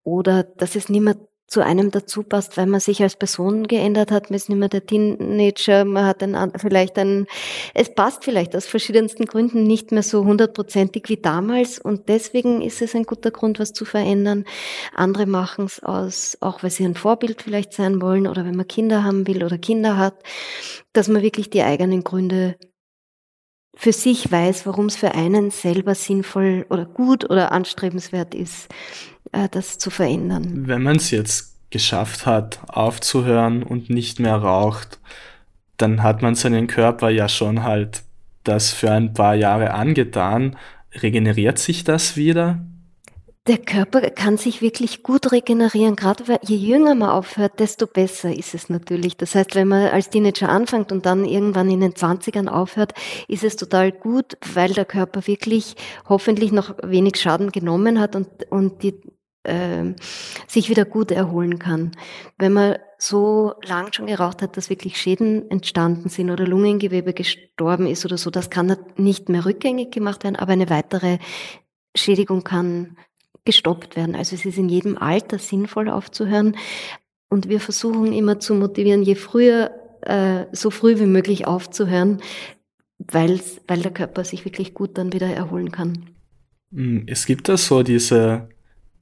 Oder 0.04 0.44
dass 0.44 0.76
es 0.76 0.88
nicht 0.88 1.02
mehr 1.02 1.16
zu 1.50 1.64
einem 1.64 1.90
dazu 1.90 2.22
passt, 2.22 2.56
weil 2.56 2.66
man 2.66 2.78
sich 2.78 3.02
als 3.02 3.16
Person 3.16 3.66
geändert 3.66 4.12
hat, 4.12 4.30
man 4.30 4.36
ist 4.36 4.48
nicht 4.48 4.58
mehr 4.58 4.68
der 4.68 4.86
Teenager, 4.86 5.84
man 5.84 6.06
hat 6.06 6.22
ein, 6.22 6.52
vielleicht 6.56 6.96
ein, 6.96 7.26
es 7.74 7.92
passt 7.92 8.24
vielleicht 8.24 8.54
aus 8.54 8.66
verschiedensten 8.66 9.26
Gründen 9.26 9.64
nicht 9.64 9.90
mehr 9.90 10.04
so 10.04 10.24
hundertprozentig 10.24 11.08
wie 11.08 11.16
damals 11.16 11.80
und 11.80 12.08
deswegen 12.08 12.62
ist 12.62 12.80
es 12.82 12.94
ein 12.94 13.02
guter 13.02 13.32
Grund, 13.32 13.58
was 13.58 13.72
zu 13.72 13.84
verändern. 13.84 14.44
Andere 14.94 15.26
machen 15.26 15.64
es 15.64 15.82
aus, 15.82 16.38
auch 16.40 16.62
weil 16.62 16.70
sie 16.70 16.84
ein 16.84 16.94
Vorbild 16.94 17.42
vielleicht 17.42 17.72
sein 17.72 18.00
wollen 18.00 18.28
oder 18.28 18.44
wenn 18.44 18.56
man 18.56 18.68
Kinder 18.68 19.02
haben 19.02 19.26
will 19.26 19.42
oder 19.42 19.58
Kinder 19.58 19.96
hat, 19.96 20.22
dass 20.92 21.08
man 21.08 21.22
wirklich 21.22 21.50
die 21.50 21.62
eigenen 21.62 22.04
Gründe 22.04 22.54
für 23.74 23.92
sich 23.92 24.30
weiß, 24.30 24.66
warum 24.66 24.86
es 24.86 24.96
für 24.96 25.14
einen 25.14 25.50
selber 25.50 25.96
sinnvoll 25.96 26.66
oder 26.70 26.84
gut 26.84 27.28
oder 27.28 27.50
anstrebenswert 27.50 28.34
ist, 28.34 28.68
das 29.50 29.78
zu 29.78 29.90
verändern. 29.90 30.66
Wenn 30.66 30.82
man 30.82 30.96
es 30.96 31.10
jetzt 31.10 31.56
geschafft 31.70 32.26
hat, 32.26 32.60
aufzuhören 32.68 33.62
und 33.62 33.90
nicht 33.90 34.18
mehr 34.20 34.36
raucht, 34.36 34.98
dann 35.76 36.02
hat 36.02 36.22
man 36.22 36.34
seinen 36.34 36.66
Körper 36.66 37.10
ja 37.10 37.28
schon 37.28 37.62
halt 37.62 38.02
das 38.44 38.72
für 38.72 38.90
ein 38.90 39.14
paar 39.14 39.34
Jahre 39.34 39.72
angetan. 39.72 40.56
Regeneriert 40.94 41.58
sich 41.58 41.84
das 41.84 42.16
wieder? 42.16 42.60
Der 43.46 43.56
Körper 43.56 44.02
kann 44.10 44.36
sich 44.36 44.60
wirklich 44.60 45.02
gut 45.02 45.32
regenerieren. 45.32 45.96
Gerade 45.96 46.28
weil 46.28 46.38
je 46.42 46.56
jünger 46.56 46.94
man 46.94 47.08
aufhört, 47.08 47.58
desto 47.58 47.86
besser 47.86 48.36
ist 48.36 48.54
es 48.54 48.68
natürlich. 48.68 49.16
Das 49.16 49.34
heißt, 49.34 49.54
wenn 49.54 49.68
man 49.68 49.88
als 49.88 50.10
Teenager 50.10 50.50
anfängt 50.50 50.92
und 50.92 51.06
dann 51.06 51.24
irgendwann 51.24 51.70
in 51.70 51.80
den 51.80 51.94
20ern 51.94 52.48
aufhört, 52.48 52.92
ist 53.28 53.42
es 53.42 53.56
total 53.56 53.92
gut, 53.92 54.36
weil 54.54 54.74
der 54.74 54.84
Körper 54.84 55.26
wirklich 55.26 55.74
hoffentlich 56.08 56.52
noch 56.52 56.74
wenig 56.82 57.16
Schaden 57.16 57.50
genommen 57.50 57.98
hat 57.98 58.14
und, 58.14 58.28
und 58.50 58.82
die, 58.82 59.00
äh, 59.44 59.94
sich 60.46 60.68
wieder 60.68 60.84
gut 60.84 61.10
erholen 61.10 61.58
kann. 61.58 61.92
Wenn 62.38 62.52
man 62.52 62.76
so 62.98 63.54
lang 63.62 63.92
schon 63.92 64.06
geraucht 64.06 64.42
hat, 64.42 64.56
dass 64.56 64.70
wirklich 64.70 64.96
Schäden 64.98 65.50
entstanden 65.50 66.08
sind 66.08 66.30
oder 66.30 66.46
Lungengewebe 66.46 67.14
gestorben 67.14 67.86
ist 67.86 68.04
oder 68.04 68.18
so, 68.18 68.30
das 68.30 68.50
kann 68.50 68.76
nicht 68.96 69.28
mehr 69.28 69.44
rückgängig 69.44 69.90
gemacht 69.90 70.24
werden, 70.24 70.36
aber 70.36 70.52
eine 70.52 70.70
weitere 70.70 71.18
Schädigung 71.94 72.44
kann 72.44 72.96
gestoppt 73.44 73.96
werden. 73.96 74.14
Also 74.14 74.36
es 74.36 74.44
ist 74.44 74.58
in 74.58 74.68
jedem 74.68 74.98
Alter 74.98 75.38
sinnvoll 75.38 75.88
aufzuhören. 75.88 76.56
Und 77.30 77.48
wir 77.48 77.60
versuchen 77.60 78.12
immer 78.12 78.40
zu 78.40 78.54
motivieren, 78.54 79.02
je 79.02 79.14
früher, 79.14 79.70
äh, 80.02 80.46
so 80.52 80.70
früh 80.70 80.98
wie 80.98 81.06
möglich 81.06 81.46
aufzuhören, 81.46 82.20
weil, 82.98 83.40
weil 83.66 83.80
der 83.80 83.92
Körper 83.92 84.24
sich 84.24 84.44
wirklich 84.44 84.74
gut 84.74 84.98
dann 84.98 85.12
wieder 85.12 85.28
erholen 85.28 85.70
kann. 85.70 86.10
Hm, 86.72 87.04
es 87.06 87.26
gibt 87.26 87.48
da 87.48 87.56
so 87.56 87.82
diese, 87.82 88.48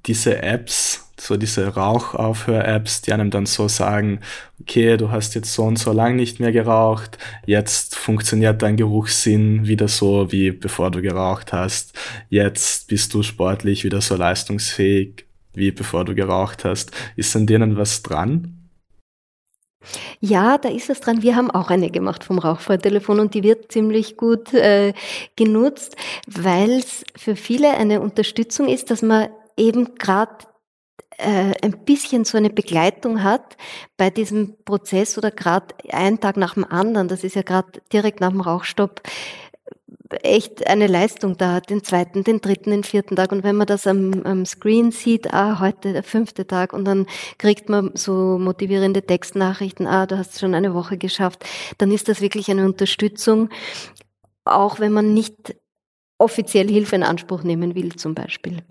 diese 0.07 0.43
Apps, 0.43 1.11
so 1.21 1.37
diese 1.37 1.67
Rauchaufhör-Apps, 1.67 3.03
die 3.03 3.13
einem 3.13 3.31
dann 3.31 3.47
so 3.47 3.69
sagen, 3.69 4.21
okay, 4.61 4.97
du 4.97 5.11
hast 5.11 5.35
jetzt 5.35 5.53
so 5.53 5.65
und 5.65 5.79
so 5.79 5.93
lang 5.93 6.17
nicht 6.17 6.41
mehr 6.41 6.53
geraucht, 6.53 7.19
jetzt 7.47 7.97
funktioniert 7.97 8.63
dein 8.63 8.77
Geruchssinn 8.77 9.67
wieder 9.67 9.89
so, 9.89 10.31
wie 10.33 10.53
bevor 10.53 10.91
du 10.91 11.03
geraucht 11.03 11.53
hast, 11.53 11.93
jetzt 12.29 12.89
bist 12.89 13.13
du 13.15 13.23
sportlich 13.23 13.85
wieder 13.85 14.01
so 14.01 14.17
leistungsfähig, 14.17 15.27
wie 15.55 15.73
bevor 15.73 16.05
du 16.05 16.15
geraucht 16.15 16.65
hast. 16.65 16.93
Ist 17.17 17.35
an 17.37 17.47
denen 17.47 17.77
was 17.77 18.03
dran? 18.03 18.55
Ja, 20.21 20.59
da 20.59 20.69
ist 20.69 20.91
es 20.91 21.01
dran. 21.01 21.23
Wir 21.23 21.37
haben 21.37 21.51
auch 21.51 21.71
eine 21.71 21.91
gemacht 21.91 22.25
vom 22.25 22.39
Rauchfrei-Telefon 22.39 23.21
und 23.21 23.35
die 23.35 23.43
wird 23.43 23.71
ziemlich 23.73 24.17
gut 24.17 24.53
äh, 24.53 24.93
genutzt, 25.37 25.97
weil 26.27 26.71
es 26.79 27.05
für 27.17 27.37
viele 27.37 27.71
eine 27.77 28.01
Unterstützung 28.01 28.69
ist, 28.69 28.91
dass 28.91 29.03
man 29.03 29.29
eben 29.59 29.97
gerade 29.97 30.47
äh, 31.19 31.53
ein 31.63 31.85
bisschen 31.85 32.25
so 32.25 32.39
eine 32.39 32.51
Begleitung 32.51 33.23
hat 33.23 33.57
bei 33.97 34.11
diesem 34.11 34.57
Prozess 34.65 35.19
oder 35.19 35.31
gerade 35.31 35.75
einen 35.91 36.21
Tag 36.21 36.37
nach 36.37 36.55
dem 36.55 36.65
anderen, 36.65 37.09
das 37.09 37.25
ist 37.25 37.37
ja 37.37 37.43
gerade 37.43 37.81
direkt 37.93 38.21
nach 38.21 38.31
dem 38.31 38.41
Rauchstopp, 38.41 39.03
echt 40.23 40.67
eine 40.67 40.87
Leistung 40.87 41.37
da, 41.37 41.61
den 41.61 41.85
zweiten, 41.85 42.25
den 42.25 42.41
dritten, 42.41 42.71
den 42.71 42.85
vierten 42.85 43.17
Tag. 43.17 43.33
Und 43.33 43.43
wenn 43.45 43.57
man 43.57 43.67
das 43.67 43.87
am, 43.87 44.23
am 44.25 44.47
Screen 44.47 44.91
sieht, 44.91 45.33
ah, 45.35 45.61
heute 45.61 45.93
der 45.93 46.03
fünfte 46.03 46.47
Tag, 46.47 46.73
und 46.73 46.85
dann 46.85 47.07
kriegt 47.37 47.69
man 47.69 47.91
so 47.95 48.39
motivierende 48.39 49.03
Textnachrichten, 49.03 49.87
ah, 49.87 50.07
du 50.07 50.17
hast 50.17 50.39
schon 50.39 50.55
eine 50.55 50.75
Woche 50.75 50.99
geschafft, 50.99 51.45
dann 51.79 51.91
ist 51.91 52.09
das 52.09 52.21
wirklich 52.21 52.51
eine 52.51 52.65
Unterstützung, 52.65 53.51
auch 54.45 54.81
wenn 54.81 54.93
man 54.93 55.13
nicht 55.13 55.57
offiziell 56.17 56.69
Hilfe 56.69 56.97
in 56.97 57.03
Anspruch 57.03 57.43
nehmen 57.43 57.75
will, 57.75 57.95
zum 57.95 58.15
Beispiel. 58.15 58.63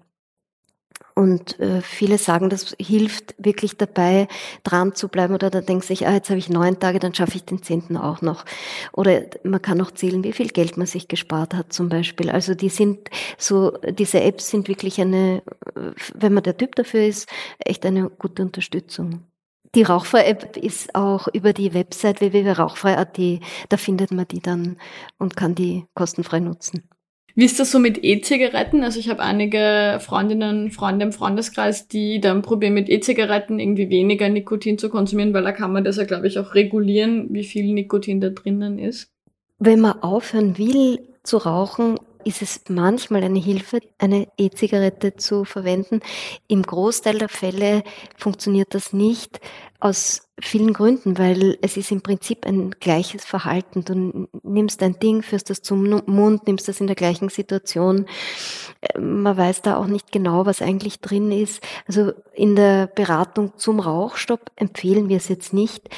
Und 1.17 1.59
äh, 1.59 1.81
viele 1.81 2.19
sagen, 2.19 2.51
das 2.51 2.75
hilft 2.79 3.33
wirklich 3.39 3.75
dabei, 3.75 4.27
dran 4.63 4.93
zu 4.93 5.07
bleiben. 5.07 5.33
Oder 5.33 5.49
da 5.49 5.61
denkt 5.61 5.85
sich, 5.85 6.05
ah, 6.05 6.13
jetzt 6.13 6.29
habe 6.29 6.37
ich 6.37 6.47
neun 6.47 6.79
Tage, 6.79 6.99
dann 6.99 7.15
schaffe 7.15 7.37
ich 7.37 7.43
den 7.43 7.63
zehnten 7.63 7.97
auch 7.97 8.21
noch. 8.21 8.45
Oder 8.93 9.23
man 9.43 9.59
kann 9.59 9.81
auch 9.81 9.89
zählen, 9.89 10.23
wie 10.23 10.31
viel 10.31 10.49
Geld 10.49 10.77
man 10.77 10.85
sich 10.85 11.07
gespart 11.07 11.55
hat 11.55 11.73
zum 11.73 11.89
Beispiel. 11.89 12.29
Also 12.29 12.53
die 12.53 12.69
sind 12.69 13.09
so, 13.39 13.71
diese 13.89 14.21
Apps 14.21 14.51
sind 14.51 14.67
wirklich 14.67 15.01
eine, 15.01 15.41
wenn 16.13 16.33
man 16.33 16.43
der 16.43 16.55
Typ 16.55 16.75
dafür 16.75 17.07
ist, 17.07 17.27
echt 17.57 17.83
eine 17.87 18.11
gute 18.11 18.43
Unterstützung. 18.43 19.23
Die 19.73 19.81
Rauchfrei-App 19.81 20.55
ist 20.55 20.93
auch 20.93 21.27
über 21.29 21.51
die 21.51 21.73
Website 21.73 22.21
www.rauchfrei.at, 22.21 23.19
da 23.69 23.77
findet 23.77 24.11
man 24.11 24.27
die 24.27 24.39
dann 24.39 24.77
und 25.17 25.35
kann 25.35 25.55
die 25.55 25.87
kostenfrei 25.95 26.41
nutzen. 26.41 26.87
Wie 27.37 27.45
ist 27.45 27.59
das 27.59 27.71
so 27.71 27.77
mit 27.77 28.03
E-Zigaretten? 28.03 28.83
Also 28.83 28.99
ich 28.99 29.09
habe 29.09 29.21
einige 29.21 29.99
Freundinnen, 30.01 30.71
Freunde 30.71 31.05
im 31.05 31.11
Freundeskreis, 31.11 31.87
die 31.87 32.19
dann 32.19 32.41
probieren 32.41 32.73
mit 32.73 32.89
E-Zigaretten 32.89 33.59
irgendwie 33.59 33.91
weniger 33.91 34.27
Nikotin 34.27 34.79
zu 34.79 34.89
konsumieren, 34.89 35.35
weil 35.35 35.43
da 35.43 35.51
kann 35.51 35.71
man 35.71 35.83
das 35.83 35.97
ja, 35.97 36.05
glaube 36.05 36.25
ich, 36.25 36.39
auch 36.39 36.55
regulieren, 36.55 37.27
wie 37.29 37.43
viel 37.43 37.71
Nikotin 37.71 38.21
da 38.21 38.29
drinnen 38.29 38.79
ist. 38.79 39.11
Wenn 39.59 39.81
man 39.81 40.01
aufhören 40.01 40.57
will 40.57 40.97
zu 41.21 41.37
rauchen, 41.37 41.99
ist 42.27 42.41
es 42.41 42.61
manchmal 42.67 43.23
eine 43.23 43.39
Hilfe, 43.39 43.79
eine 43.97 44.27
E-Zigarette 44.37 45.15
zu 45.15 45.45
verwenden. 45.45 46.01
Im 46.47 46.61
Großteil 46.61 47.17
der 47.17 47.29
Fälle 47.29 47.83
funktioniert 48.17 48.73
das 48.73 48.91
nicht 48.91 49.39
aus 49.79 50.27
vielen 50.39 50.73
Gründen, 50.73 51.17
weil 51.17 51.57
es 51.61 51.77
ist 51.77 51.91
im 51.91 52.01
Prinzip 52.01 52.45
ein 52.45 52.71
gleiches 52.71 53.23
Verhalten. 53.23 53.85
Du 53.85 54.27
nimmst 54.43 54.83
ein 54.83 54.99
Ding, 54.99 55.21
führst 55.21 55.49
das 55.49 55.61
zum 55.61 56.01
Mund, 56.05 56.47
nimmst 56.47 56.67
das 56.67 56.81
in 56.81 56.87
der 56.87 56.95
gleichen 56.95 57.29
Situation. 57.29 58.07
Man 58.99 59.37
weiß 59.37 59.61
da 59.61 59.77
auch 59.77 59.87
nicht 59.87 60.11
genau, 60.11 60.45
was 60.45 60.61
eigentlich 60.61 60.99
drin 60.99 61.31
ist. 61.31 61.63
Also 61.87 62.11
in 62.33 62.55
der 62.55 62.87
Beratung 62.87 63.53
zum 63.57 63.79
Rauchstopp 63.79 64.51
empfehlen 64.55 65.09
wir 65.09 65.17
es 65.17 65.29
jetzt 65.29 65.53
nicht. 65.53 65.89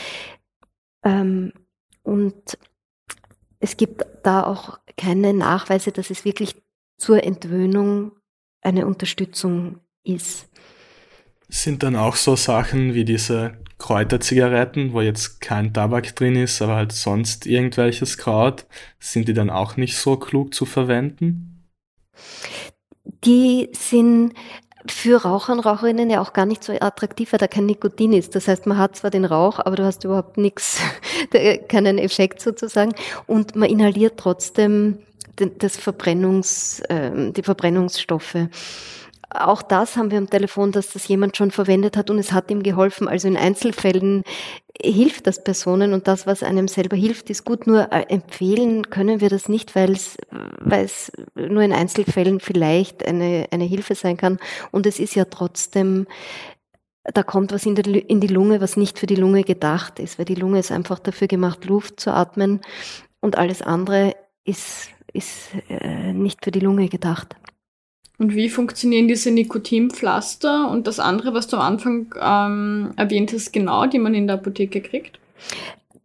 Ähm, 1.04 1.54
und 2.04 2.58
es 3.60 3.78
gibt 3.78 4.06
da 4.24 4.44
auch 4.44 4.80
keine 4.98 5.34
Nachweise, 5.34 5.92
dass 5.92 6.10
es 6.10 6.26
wirklich 6.26 6.56
zur 6.98 7.24
Entwöhnung 7.24 8.14
eine 8.62 8.86
Unterstützung 8.86 9.80
ist. 10.04 10.50
Sind 11.48 11.84
dann 11.84 11.96
auch 11.96 12.16
so 12.16 12.36
Sachen 12.36 12.94
wie 12.94 13.06
diese 13.06 13.58
Kräuterzigaretten, 13.80 14.94
wo 14.94 15.02
jetzt 15.02 15.42
kein 15.42 15.74
Tabak 15.74 16.16
drin 16.16 16.36
ist, 16.36 16.62
aber 16.62 16.76
halt 16.76 16.92
sonst 16.92 17.46
irgendwelches 17.46 18.18
Kraut, 18.18 18.66
sind 19.00 19.28
die 19.28 19.34
dann 19.34 19.50
auch 19.50 19.78
nicht 19.78 19.98
so 19.98 20.18
klug 20.18 20.54
zu 20.54 20.66
verwenden? 20.66 21.68
Die 23.24 23.70
sind 23.74 24.34
für 24.88 25.22
Raucher 25.22 25.54
und 25.54 25.60
Raucherinnen 25.60 26.10
ja 26.10 26.22
auch 26.22 26.34
gar 26.34 26.46
nicht 26.46 26.64
so 26.64 26.74
attraktiv, 26.74 27.32
weil 27.34 27.40
da 27.40 27.48
kein 27.48 27.66
Nikotin 27.66 28.14
ist. 28.14 28.36
Das 28.36 28.48
heißt, 28.48 28.66
man 28.66 28.78
hat 28.78 28.96
zwar 28.96 29.12
den 29.12 29.26
Rauch, 29.26 29.60
aber 29.60 29.76
du 29.76 29.84
hast 29.84 30.04
überhaupt 30.04 30.38
nichts, 30.38 30.80
keinen 31.68 31.98
Effekt 31.98 32.42
sozusagen. 32.42 32.94
Und 33.28 33.56
man 33.56 33.70
inhaliert 33.70 34.18
trotzdem 34.18 35.00
das 35.36 35.78
Verbrennungs, 35.78 36.80
äh, 36.82 37.32
die 37.32 37.44
Verbrennungsstoffe. 37.44 38.36
Auch 39.32 39.62
das 39.62 39.96
haben 39.96 40.10
wir 40.10 40.18
am 40.18 40.30
Telefon, 40.30 40.72
dass 40.72 40.94
das 40.94 41.08
jemand 41.08 41.38
schon 41.38 41.52
verwendet 41.52 41.96
hat 41.96 42.10
und 42.10 42.18
es 42.18 42.32
hat 42.32 42.50
ihm 42.50 42.64
geholfen. 42.64 43.08
Also 43.08 43.28
in 43.28 43.38
Einzelfällen 43.38 44.24
hilft 44.82 45.28
das 45.28 45.44
Personen 45.44 45.94
und 45.94 46.08
das, 46.08 46.26
was 46.26 46.42
einem 46.42 46.68
selber 46.68 46.96
hilft, 46.96 47.30
ist 47.30 47.46
gut. 47.46 47.68
Nur 47.68 47.92
äh, 47.92 48.06
empfehlen 48.10 48.90
können 48.90 49.22
wir 49.22 49.30
das 49.30 49.48
nicht, 49.48 49.76
weil 49.76 49.92
es, 49.92 50.18
weil 50.32 50.86
es 50.86 51.12
nur 51.36 51.62
in 51.62 51.74
Einzelfällen 51.74 52.40
vielleicht 52.40 53.06
eine, 53.06 53.48
eine 53.52 53.66
Hilfe 53.66 53.94
sein 53.94 54.18
kann. 54.18 54.40
Und 54.72 54.88
es 54.88 55.00
ist 55.00 55.14
ja 55.14 55.26
trotzdem, 55.26 56.08
da 57.04 57.22
kommt 57.22 57.52
was 57.52 57.68
in 57.68 57.76
die, 57.76 58.00
in 58.00 58.22
die 58.22 58.28
Lunge, 58.28 58.62
was 58.62 58.78
nicht 58.78 58.98
für 58.98 59.08
die 59.08 59.16
Lunge 59.16 59.44
gedacht 59.44 60.00
ist, 60.00 60.18
weil 60.18 60.26
die 60.26 60.36
Lunge 60.36 60.60
ist 60.60 60.72
einfach 60.72 60.98
dafür 60.98 61.28
gemacht, 61.28 61.66
Luft 61.66 62.00
zu 62.00 62.12
atmen 62.12 62.62
und 63.20 63.38
alles 63.38 63.62
andere 63.62 64.16
ist, 64.44 64.90
ist 65.14 65.50
äh, 65.68 66.14
nicht 66.14 66.44
für 66.44 66.52
die 66.52 66.62
Lunge 66.62 66.90
gedacht. 66.90 67.36
Und 68.20 68.36
wie 68.36 68.50
funktionieren 68.50 69.08
diese 69.08 69.32
Nikotinpflaster 69.32 70.70
und 70.70 70.86
das 70.88 71.00
andere, 71.00 71.34
was 71.34 71.48
du 71.48 71.58
am 71.58 71.64
Anfang 71.64 72.14
ähm, 72.22 72.92
erwähnt 72.98 73.34
hast, 73.34 73.54
genau, 73.54 73.86
die 73.88 73.98
man 73.98 74.14
in 74.14 74.28
der 74.28 74.36
Apotheke 74.36 74.82
kriegt? 74.82 75.20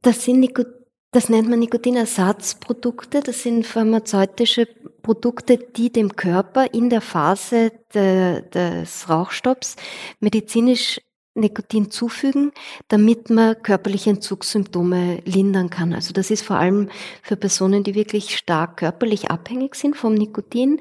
Das 0.02 0.24
sind 0.24 0.40
Nikot 0.40 0.68
das 1.14 1.28
nennt 1.28 1.48
man 1.48 1.60
Nikotinersatzprodukte. 1.60 3.20
Das 3.20 3.44
sind 3.44 3.64
pharmazeutische 3.64 4.66
Produkte, 5.00 5.58
die 5.58 5.92
dem 5.92 6.16
Körper 6.16 6.74
in 6.74 6.90
der 6.90 7.00
Phase 7.00 7.70
de, 7.94 8.42
des 8.50 9.08
Rauchstopps 9.08 9.76
medizinisch 10.18 11.00
Nikotin 11.34 11.90
zufügen, 11.92 12.52
damit 12.88 13.30
man 13.30 13.60
körperliche 13.62 14.10
Entzugssymptome 14.10 15.20
lindern 15.24 15.70
kann. 15.70 15.92
Also 15.92 16.12
das 16.12 16.30
ist 16.32 16.42
vor 16.42 16.56
allem 16.56 16.88
für 17.22 17.36
Personen, 17.36 17.84
die 17.84 17.94
wirklich 17.94 18.36
stark 18.36 18.78
körperlich 18.78 19.30
abhängig 19.30 19.74
sind 19.74 19.96
vom 19.96 20.14
Nikotin, 20.14 20.80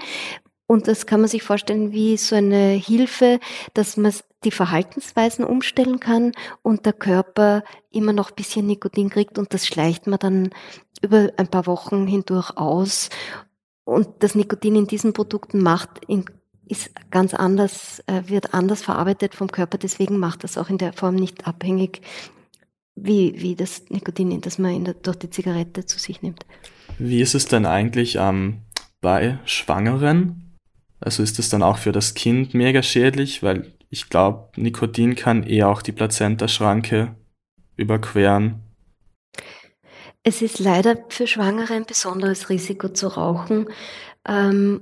und 0.65 0.87
das 0.87 1.05
kann 1.05 1.19
man 1.19 1.29
sich 1.29 1.43
vorstellen 1.43 1.91
wie 1.91 2.17
so 2.17 2.35
eine 2.35 2.71
Hilfe, 2.71 3.39
dass 3.73 3.97
man 3.97 4.13
die 4.43 4.51
Verhaltensweisen 4.51 5.45
umstellen 5.45 5.99
kann 5.99 6.31
und 6.61 6.85
der 6.85 6.93
Körper 6.93 7.63
immer 7.91 8.13
noch 8.13 8.31
ein 8.31 8.35
bisschen 8.35 8.67
Nikotin 8.67 9.09
kriegt 9.09 9.37
und 9.37 9.53
das 9.53 9.67
schleicht 9.67 10.07
man 10.07 10.19
dann 10.19 10.49
über 11.01 11.31
ein 11.37 11.47
paar 11.47 11.67
Wochen 11.67 12.07
hindurch 12.07 12.57
aus. 12.57 13.09
Und 13.83 14.07
das 14.19 14.35
Nikotin 14.35 14.75
in 14.75 14.87
diesen 14.87 15.13
Produkten 15.13 15.61
macht 15.61 16.01
ist 16.65 16.91
ganz 17.11 17.33
anders, 17.33 18.01
äh, 18.07 18.23
wird 18.27 18.53
anders 18.53 18.81
verarbeitet 18.81 19.35
vom 19.35 19.51
Körper, 19.51 19.77
deswegen 19.77 20.17
macht 20.17 20.45
das 20.45 20.57
auch 20.57 20.69
in 20.69 20.77
der 20.77 20.93
Form 20.93 21.15
nicht 21.15 21.45
abhängig 21.45 22.01
wie, 22.95 23.33
wie 23.37 23.55
das 23.55 23.89
Nikotin, 23.89 24.39
das 24.39 24.59
man 24.59 24.85
der, 24.85 24.93
durch 24.93 25.17
die 25.17 25.29
Zigarette 25.29 25.85
zu 25.85 25.99
sich 25.99 26.21
nimmt. 26.21 26.45
Wie 26.99 27.21
ist 27.21 27.33
es 27.33 27.47
denn 27.47 27.65
eigentlich 27.65 28.15
ähm, 28.15 28.61
bei 29.01 29.39
Schwangeren? 29.45 30.52
Also 31.03 31.21
ist 31.21 31.37
es 31.37 31.49
dann 31.49 31.63
auch 31.63 31.77
für 31.77 31.91
das 31.91 32.13
Kind 32.13 32.53
mega 32.53 32.81
schädlich, 32.81 33.43
weil 33.43 33.73
ich 33.89 34.09
glaube, 34.09 34.49
Nikotin 34.55 35.15
kann 35.15 35.43
eher 35.43 35.67
auch 35.67 35.81
die 35.81 35.91
Plazentaschranke 35.91 37.15
überqueren. 37.75 38.61
Es 40.23 40.41
ist 40.41 40.59
leider 40.59 40.97
für 41.09 41.27
Schwangere 41.27 41.73
ein 41.73 41.85
besonderes 41.85 42.49
Risiko 42.49 42.87
zu 42.87 43.09
rauchen. 43.09 43.67
Ähm, 44.25 44.81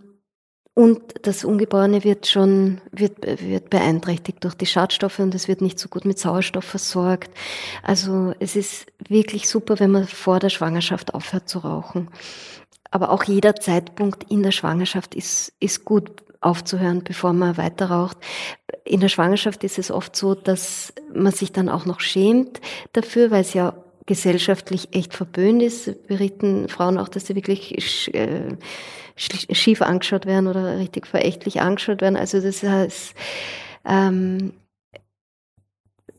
und 0.73 1.01
das 1.23 1.43
Ungeborene 1.43 2.03
wird 2.03 2.27
schon, 2.27 2.79
wird, 2.91 3.25
wird 3.25 3.69
beeinträchtigt 3.69 4.43
durch 4.43 4.55
die 4.55 4.67
Schadstoffe 4.67 5.19
und 5.19 5.35
es 5.35 5.47
wird 5.47 5.61
nicht 5.61 5.79
so 5.79 5.89
gut 5.89 6.05
mit 6.05 6.19
Sauerstoff 6.19 6.63
versorgt. 6.63 7.31
Also 7.83 8.33
es 8.39 8.55
ist 8.55 8.85
wirklich 9.09 9.49
super, 9.49 9.79
wenn 9.79 9.91
man 9.91 10.07
vor 10.07 10.39
der 10.39 10.49
Schwangerschaft 10.49 11.13
aufhört 11.13 11.49
zu 11.49 11.59
rauchen. 11.59 12.09
Aber 12.91 13.09
auch 13.09 13.23
jeder 13.23 13.55
Zeitpunkt 13.55 14.29
in 14.29 14.43
der 14.43 14.51
Schwangerschaft 14.51 15.15
ist, 15.15 15.53
ist 15.59 15.85
gut 15.85 16.11
aufzuhören, 16.41 17.03
bevor 17.03 17.33
man 17.33 17.57
weiter 17.57 17.89
raucht. 17.89 18.17
In 18.83 18.99
der 18.99 19.09
Schwangerschaft 19.09 19.63
ist 19.63 19.79
es 19.79 19.91
oft 19.91 20.15
so, 20.15 20.35
dass 20.35 20.93
man 21.13 21.31
sich 21.31 21.51
dann 21.51 21.69
auch 21.69 21.85
noch 21.85 21.99
schämt 21.99 22.59
dafür, 22.93 23.31
weil 23.31 23.41
es 23.41 23.53
ja 23.53 23.75
gesellschaftlich 24.07 24.89
echt 24.93 25.13
verböhnt 25.13 25.61
ist. 25.61 26.07
Berichten 26.07 26.67
Frauen 26.67 26.97
auch, 26.97 27.07
dass 27.07 27.27
sie 27.27 27.35
wirklich 27.35 28.13
äh, 28.13 28.57
schief 29.15 29.81
angeschaut 29.81 30.25
werden 30.25 30.47
oder 30.47 30.77
richtig 30.77 31.07
verächtlich 31.07 31.61
angeschaut 31.61 32.01
werden. 32.01 32.17
Also 32.17 32.41
das 32.41 32.63
heißt, 32.63 33.13
ähm, 33.85 34.53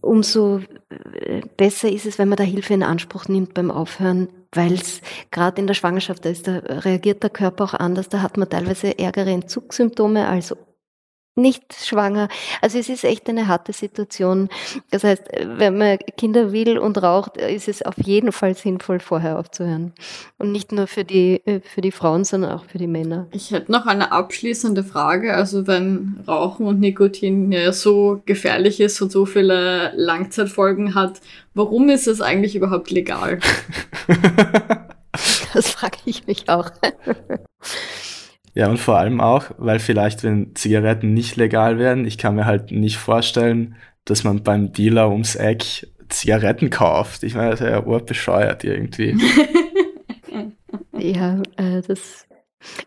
umso 0.00 0.60
äh, 0.88 1.42
besser 1.56 1.90
ist 1.90 2.06
es, 2.06 2.18
wenn 2.18 2.28
man 2.28 2.36
da 2.36 2.44
Hilfe 2.44 2.74
in 2.74 2.82
Anspruch 2.82 3.26
nimmt 3.28 3.54
beim 3.54 3.70
Aufhören, 3.70 4.28
weil 4.54 4.74
es 4.74 5.00
gerade 5.30 5.60
in 5.60 5.66
der 5.66 5.74
Schwangerschaft, 5.74 6.24
da, 6.24 6.30
ist, 6.30 6.46
da 6.46 6.58
reagiert 6.58 7.22
der 7.22 7.30
Körper 7.30 7.64
auch 7.64 7.74
anders, 7.74 8.08
da 8.08 8.22
hat 8.22 8.36
man 8.36 8.48
teilweise 8.48 8.98
ärgere 8.98 9.30
Entzugssymptome 9.30 10.28
als 10.28 10.54
nicht 11.34 11.74
schwanger. 11.74 12.28
Also 12.60 12.78
es 12.78 12.88
ist 12.88 13.04
echt 13.04 13.28
eine 13.28 13.48
harte 13.48 13.72
Situation. 13.72 14.48
Das 14.90 15.04
heißt, 15.04 15.22
wenn 15.44 15.78
man 15.78 15.98
Kinder 16.16 16.52
will 16.52 16.78
und 16.78 17.02
raucht, 17.02 17.36
ist 17.36 17.68
es 17.68 17.82
auf 17.82 17.96
jeden 17.98 18.32
Fall 18.32 18.54
sinnvoll, 18.54 19.00
vorher 19.00 19.38
aufzuhören. 19.38 19.92
Und 20.38 20.52
nicht 20.52 20.72
nur 20.72 20.86
für 20.86 21.04
die, 21.04 21.42
für 21.64 21.80
die 21.80 21.92
Frauen, 21.92 22.24
sondern 22.24 22.52
auch 22.52 22.64
für 22.64 22.78
die 22.78 22.86
Männer. 22.86 23.28
Ich 23.32 23.50
hätte 23.50 23.72
noch 23.72 23.86
eine 23.86 24.12
abschließende 24.12 24.84
Frage. 24.84 25.34
Also 25.34 25.66
wenn 25.66 26.22
Rauchen 26.28 26.66
und 26.66 26.80
Nikotin 26.80 27.50
ja 27.52 27.72
so 27.72 28.22
gefährlich 28.26 28.80
ist 28.80 29.00
und 29.00 29.10
so 29.10 29.24
viele 29.24 29.92
Langzeitfolgen 29.96 30.94
hat, 30.94 31.20
warum 31.54 31.88
ist 31.88 32.06
es 32.06 32.20
eigentlich 32.20 32.56
überhaupt 32.56 32.90
legal? 32.90 33.40
das 35.54 35.70
frage 35.70 35.98
ich 36.04 36.26
mich 36.26 36.48
auch. 36.48 36.70
Ja, 38.54 38.68
und 38.68 38.78
vor 38.78 38.98
allem 38.98 39.20
auch, 39.20 39.46
weil 39.56 39.78
vielleicht, 39.78 40.24
wenn 40.24 40.54
Zigaretten 40.54 41.14
nicht 41.14 41.36
legal 41.36 41.78
werden, 41.78 42.04
ich 42.04 42.18
kann 42.18 42.34
mir 42.34 42.44
halt 42.44 42.70
nicht 42.70 42.98
vorstellen, 42.98 43.76
dass 44.04 44.24
man 44.24 44.42
beim 44.42 44.72
Dealer 44.72 45.10
ums 45.10 45.36
Eck 45.36 45.88
Zigaretten 46.08 46.68
kauft. 46.68 47.22
Ich 47.22 47.34
meine, 47.34 47.50
das 47.50 47.60
ist 47.60 47.66
ja 47.66 47.82
urbescheuert 47.82 48.64
irgendwie. 48.64 49.16
ja, 50.98 51.40
äh, 51.56 51.80
das 51.86 52.26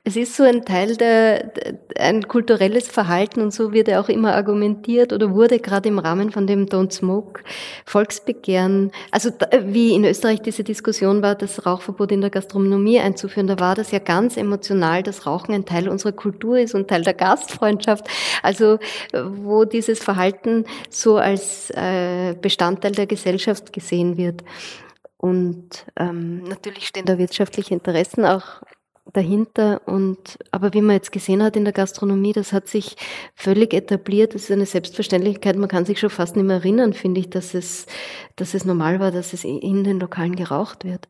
es 0.03 0.15
ist 0.15 0.35
so 0.35 0.43
ein 0.43 0.65
Teil 0.65 0.95
der, 0.95 1.51
ein 1.97 2.27
kulturelles 2.27 2.87
Verhalten 2.87 3.41
und 3.41 3.51
so 3.51 3.73
wird 3.73 3.87
er 3.87 4.01
auch 4.01 4.09
immer 4.09 4.35
argumentiert 4.35 5.13
oder 5.13 5.33
wurde 5.33 5.59
gerade 5.59 5.89
im 5.89 5.99
Rahmen 5.99 6.31
von 6.31 6.47
dem 6.47 6.65
Don't 6.65 6.91
Smoke 6.91 7.41
Volksbegehren, 7.85 8.91
also 9.11 9.31
wie 9.65 9.93
in 9.93 10.05
Österreich 10.05 10.41
diese 10.41 10.63
Diskussion 10.63 11.21
war, 11.21 11.35
das 11.35 11.65
Rauchverbot 11.65 12.11
in 12.11 12.21
der 12.21 12.29
Gastronomie 12.29 12.99
einzuführen, 12.99 13.47
da 13.47 13.59
war 13.59 13.75
das 13.75 13.91
ja 13.91 13.99
ganz 13.99 14.37
emotional, 14.37 15.03
dass 15.03 15.25
Rauchen 15.25 15.53
ein 15.53 15.65
Teil 15.65 15.89
unserer 15.89 16.13
Kultur 16.13 16.57
ist 16.57 16.75
und 16.75 16.87
Teil 16.87 17.03
der 17.03 17.13
Gastfreundschaft, 17.13 18.07
also 18.41 18.79
wo 19.13 19.65
dieses 19.65 19.99
Verhalten 19.99 20.65
so 20.89 21.17
als 21.17 21.69
äh, 21.71 22.35
Bestandteil 22.39 22.91
der 22.91 23.07
Gesellschaft 23.07 23.73
gesehen 23.73 24.17
wird. 24.17 24.43
Und 25.17 25.85
ähm, 25.97 26.43
natürlich 26.43 26.87
stehen 26.87 27.05
da 27.05 27.17
wirtschaftliche 27.17 27.73
Interessen 27.73 28.25
auch 28.25 28.61
dahinter. 29.13 29.81
Und, 29.87 30.37
aber 30.51 30.73
wie 30.73 30.81
man 30.81 30.95
jetzt 30.95 31.11
gesehen 31.11 31.43
hat 31.43 31.55
in 31.55 31.63
der 31.63 31.73
Gastronomie, 31.73 32.33
das 32.33 32.53
hat 32.53 32.67
sich 32.67 32.95
völlig 33.35 33.73
etabliert. 33.73 34.35
Das 34.35 34.43
ist 34.43 34.51
eine 34.51 34.65
Selbstverständlichkeit. 34.65 35.57
Man 35.57 35.69
kann 35.69 35.85
sich 35.85 35.99
schon 35.99 36.09
fast 36.09 36.35
nicht 36.35 36.45
mehr 36.45 36.57
erinnern, 36.57 36.93
finde 36.93 37.19
ich, 37.19 37.29
dass 37.29 37.53
es, 37.53 37.85
dass 38.35 38.53
es 38.53 38.65
normal 38.65 38.99
war, 38.99 39.11
dass 39.11 39.33
es 39.33 39.43
in 39.43 39.83
den 39.83 39.99
Lokalen 39.99 40.35
geraucht 40.35 40.83
wird. 40.83 41.07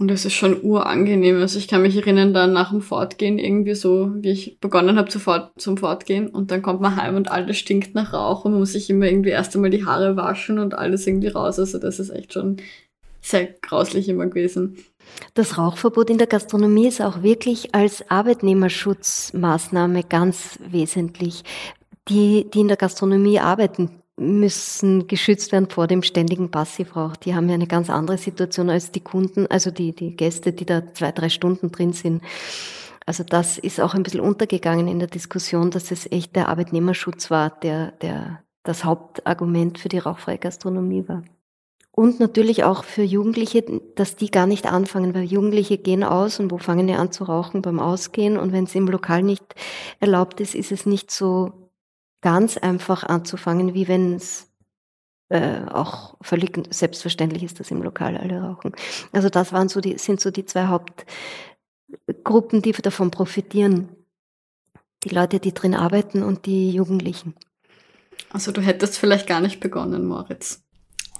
Und 0.00 0.08
das 0.08 0.24
ist 0.24 0.32
schon 0.32 0.62
urangenehm. 0.62 1.36
Also 1.36 1.58
ich 1.58 1.68
kann 1.68 1.82
mich 1.82 1.96
erinnern, 1.96 2.32
dann 2.32 2.52
nach 2.52 2.70
dem 2.70 2.80
Fortgehen 2.80 3.38
irgendwie 3.38 3.74
so, 3.74 4.10
wie 4.16 4.30
ich 4.30 4.58
begonnen 4.58 4.96
habe 4.96 5.08
zum 5.10 5.76
Fortgehen 5.76 6.28
und 6.28 6.50
dann 6.50 6.62
kommt 6.62 6.80
man 6.80 6.96
heim 6.96 7.14
und 7.14 7.30
alles 7.30 7.58
stinkt 7.58 7.94
nach 7.94 8.12
Rauch 8.12 8.44
und 8.44 8.52
man 8.52 8.60
muss 8.60 8.72
sich 8.72 8.88
immer 8.88 9.06
irgendwie 9.06 9.30
erst 9.30 9.54
einmal 9.54 9.70
die 9.70 9.84
Haare 9.84 10.16
waschen 10.16 10.58
und 10.58 10.74
alles 10.74 11.06
irgendwie 11.06 11.28
raus. 11.28 11.58
Also 11.58 11.78
das 11.78 12.00
ist 12.00 12.10
echt 12.10 12.32
schon 12.32 12.56
sehr 13.20 13.46
grauslich 13.62 14.08
immer 14.08 14.26
gewesen. 14.26 14.78
Das 15.34 15.56
Rauchverbot 15.56 16.10
in 16.10 16.18
der 16.18 16.26
Gastronomie 16.26 16.88
ist 16.88 17.00
auch 17.00 17.22
wirklich 17.22 17.74
als 17.74 18.08
Arbeitnehmerschutzmaßnahme 18.10 20.04
ganz 20.04 20.58
wesentlich. 20.60 21.44
Die, 22.08 22.50
die 22.50 22.60
in 22.60 22.68
der 22.68 22.76
Gastronomie 22.76 23.38
arbeiten, 23.38 24.02
müssen 24.16 25.06
geschützt 25.06 25.52
werden 25.52 25.70
vor 25.70 25.86
dem 25.86 26.02
ständigen 26.02 26.50
Passivrauch. 26.50 27.16
Die 27.16 27.34
haben 27.34 27.48
ja 27.48 27.54
eine 27.54 27.66
ganz 27.66 27.88
andere 27.90 28.18
Situation 28.18 28.70
als 28.70 28.92
die 28.92 29.00
Kunden, 29.00 29.46
also 29.46 29.70
die, 29.70 29.94
die 29.94 30.16
Gäste, 30.16 30.52
die 30.52 30.66
da 30.66 30.92
zwei, 30.92 31.12
drei 31.12 31.28
Stunden 31.28 31.72
drin 31.72 31.92
sind. 31.92 32.22
Also 33.06 33.24
das 33.24 33.58
ist 33.58 33.80
auch 33.80 33.94
ein 33.94 34.02
bisschen 34.02 34.20
untergegangen 34.20 34.86
in 34.86 34.98
der 34.98 35.08
Diskussion, 35.08 35.70
dass 35.70 35.90
es 35.90 36.10
echt 36.10 36.36
der 36.36 36.48
Arbeitnehmerschutz 36.48 37.30
war, 37.30 37.50
der, 37.50 37.92
der 37.92 38.42
das 38.62 38.84
Hauptargument 38.84 39.78
für 39.78 39.88
die 39.88 39.98
rauchfreie 39.98 40.38
Gastronomie 40.38 41.08
war. 41.08 41.22
Und 41.94 42.20
natürlich 42.20 42.64
auch 42.64 42.84
für 42.84 43.02
Jugendliche, 43.02 43.62
dass 43.96 44.16
die 44.16 44.30
gar 44.30 44.46
nicht 44.46 44.64
anfangen, 44.66 45.14
weil 45.14 45.24
Jugendliche 45.24 45.76
gehen 45.76 46.02
aus 46.02 46.40
und 46.40 46.50
wo 46.50 46.56
fangen 46.56 46.86
die 46.86 46.94
an 46.94 47.12
zu 47.12 47.24
rauchen? 47.24 47.60
Beim 47.60 47.78
Ausgehen. 47.78 48.38
Und 48.38 48.52
wenn 48.52 48.64
es 48.64 48.74
im 48.74 48.88
Lokal 48.88 49.22
nicht 49.22 49.44
erlaubt 50.00 50.40
ist, 50.40 50.54
ist 50.54 50.72
es 50.72 50.86
nicht 50.86 51.10
so 51.10 51.70
ganz 52.22 52.56
einfach 52.56 53.04
anzufangen, 53.04 53.74
wie 53.74 53.88
wenn 53.88 54.14
es 54.14 54.50
äh, 55.28 55.66
auch 55.70 56.16
völlig 56.22 56.58
selbstverständlich 56.70 57.42
ist, 57.42 57.60
dass 57.60 57.70
im 57.70 57.82
Lokal 57.82 58.16
alle 58.16 58.40
rauchen. 58.40 58.72
Also 59.12 59.28
das 59.28 59.52
waren 59.52 59.68
so 59.68 59.82
die, 59.82 59.98
sind 59.98 60.18
so 60.18 60.30
die 60.30 60.46
zwei 60.46 60.68
Hauptgruppen, 60.68 62.62
die 62.62 62.72
davon 62.72 63.10
profitieren. 63.10 63.90
Die 65.04 65.10
Leute, 65.10 65.40
die 65.40 65.52
drin 65.52 65.74
arbeiten 65.74 66.22
und 66.22 66.46
die 66.46 66.70
Jugendlichen. 66.70 67.34
Also 68.30 68.52
du 68.52 68.62
hättest 68.62 68.98
vielleicht 68.98 69.26
gar 69.26 69.40
nicht 69.40 69.60
begonnen, 69.60 70.06
Moritz. 70.06 70.61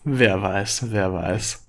Wer 0.04 0.42
weiß, 0.42 0.86
wer 0.90 1.12
weiß. 1.12 1.66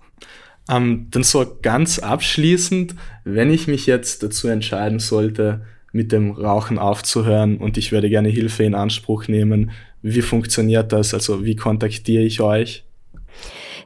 Ähm, 0.70 1.08
dann 1.12 1.24
so 1.24 1.46
ganz 1.62 2.00
abschließend, 2.00 2.96
wenn 3.24 3.52
ich 3.52 3.68
mich 3.68 3.86
jetzt 3.86 4.24
dazu 4.24 4.48
entscheiden 4.48 5.00
sollte, 5.00 5.66
mit 5.92 6.12
dem 6.12 6.32
Rauchen 6.32 6.80
aufzuhören 6.80 7.58
und 7.58 7.78
ich 7.78 7.92
würde 7.92 8.10
gerne 8.10 8.30
Hilfe 8.30 8.64
in 8.64 8.74
Anspruch 8.74 9.28
nehmen, 9.28 9.72
wie 10.02 10.22
funktioniert 10.22 10.92
das? 10.92 11.14
Also 11.14 11.46
wie 11.46 11.56
kontaktiere 11.56 12.24
ich 12.24 12.42
euch? 12.42 12.84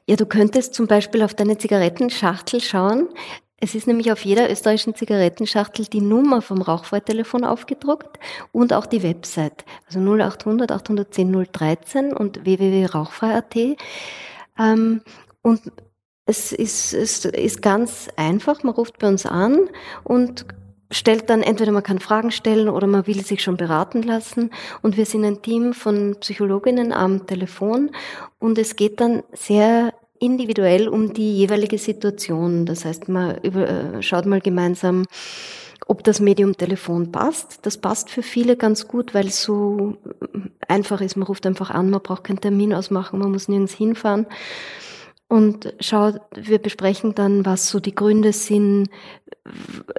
Ja, 0.07 0.15
du 0.15 0.25
könntest 0.25 0.73
zum 0.73 0.87
Beispiel 0.87 1.21
auf 1.21 1.33
deine 1.33 1.57
Zigarettenschachtel 1.57 2.61
schauen. 2.61 3.09
Es 3.59 3.75
ist 3.75 3.87
nämlich 3.87 4.11
auf 4.11 4.23
jeder 4.23 4.51
österreichischen 4.51 4.95
Zigarettenschachtel 4.95 5.85
die 5.85 5.99
Nummer 5.99 6.41
vom 6.41 6.61
Rauchfreitelefon 6.61 7.43
aufgedruckt 7.43 8.19
und 8.51 8.71
auch 8.71 8.85
die 8.85 9.03
Website. 9.03 9.65
Also 9.87 9.99
0800 9.99 10.71
810 10.71 11.47
013 11.51 12.13
und 12.13 12.45
www.rauchfrei.at. 12.45 13.55
Ähm, 14.59 15.01
und 15.41 15.61
es 16.25 16.51
ist, 16.51 16.93
es 16.93 17.25
ist 17.25 17.61
ganz 17.61 18.09
einfach, 18.17 18.63
man 18.63 18.73
ruft 18.73 18.99
bei 18.99 19.07
uns 19.07 19.25
an 19.25 19.69
und 20.03 20.45
stellt 20.91 21.29
dann 21.29 21.41
entweder 21.41 21.71
man 21.71 21.83
kann 21.83 21.99
Fragen 21.99 22.31
stellen 22.31 22.69
oder 22.69 22.87
man 22.87 23.07
will 23.07 23.23
sich 23.23 23.41
schon 23.41 23.57
beraten 23.57 24.03
lassen. 24.03 24.51
Und 24.81 24.97
wir 24.97 25.05
sind 25.05 25.25
ein 25.25 25.41
Team 25.41 25.73
von 25.73 26.17
Psychologinnen 26.19 26.93
am 26.93 27.27
Telefon. 27.27 27.91
Und 28.39 28.57
es 28.57 28.75
geht 28.75 28.99
dann 29.01 29.23
sehr 29.33 29.93
individuell 30.19 30.87
um 30.87 31.13
die 31.13 31.37
jeweilige 31.37 31.77
Situation. 31.77 32.65
Das 32.65 32.85
heißt, 32.85 33.09
man 33.09 33.37
über, 33.43 33.67
äh, 33.67 34.01
schaut 34.01 34.25
mal 34.25 34.41
gemeinsam, 34.41 35.05
ob 35.87 36.03
das 36.03 36.19
Medium 36.19 36.55
Telefon 36.57 37.11
passt. 37.11 37.59
Das 37.65 37.77
passt 37.77 38.09
für 38.09 38.21
viele 38.21 38.57
ganz 38.57 38.87
gut, 38.87 39.13
weil 39.13 39.27
es 39.27 39.41
so 39.41 39.97
einfach 40.67 41.01
ist. 41.01 41.15
Man 41.15 41.27
ruft 41.27 41.45
einfach 41.45 41.69
an, 41.69 41.89
man 41.89 42.01
braucht 42.01 42.25
keinen 42.25 42.41
Termin 42.41 42.73
ausmachen, 42.73 43.19
man 43.19 43.31
muss 43.31 43.47
nirgends 43.47 43.73
hinfahren. 43.73 44.25
Und 45.29 45.73
schau, 45.81 46.13
wir 46.33 46.59
besprechen 46.59 47.13
dann, 47.13 47.45
was 47.45 47.69
so 47.69 47.79
die 47.79 47.93
Gründe 47.93 48.31
sind, 48.31 48.89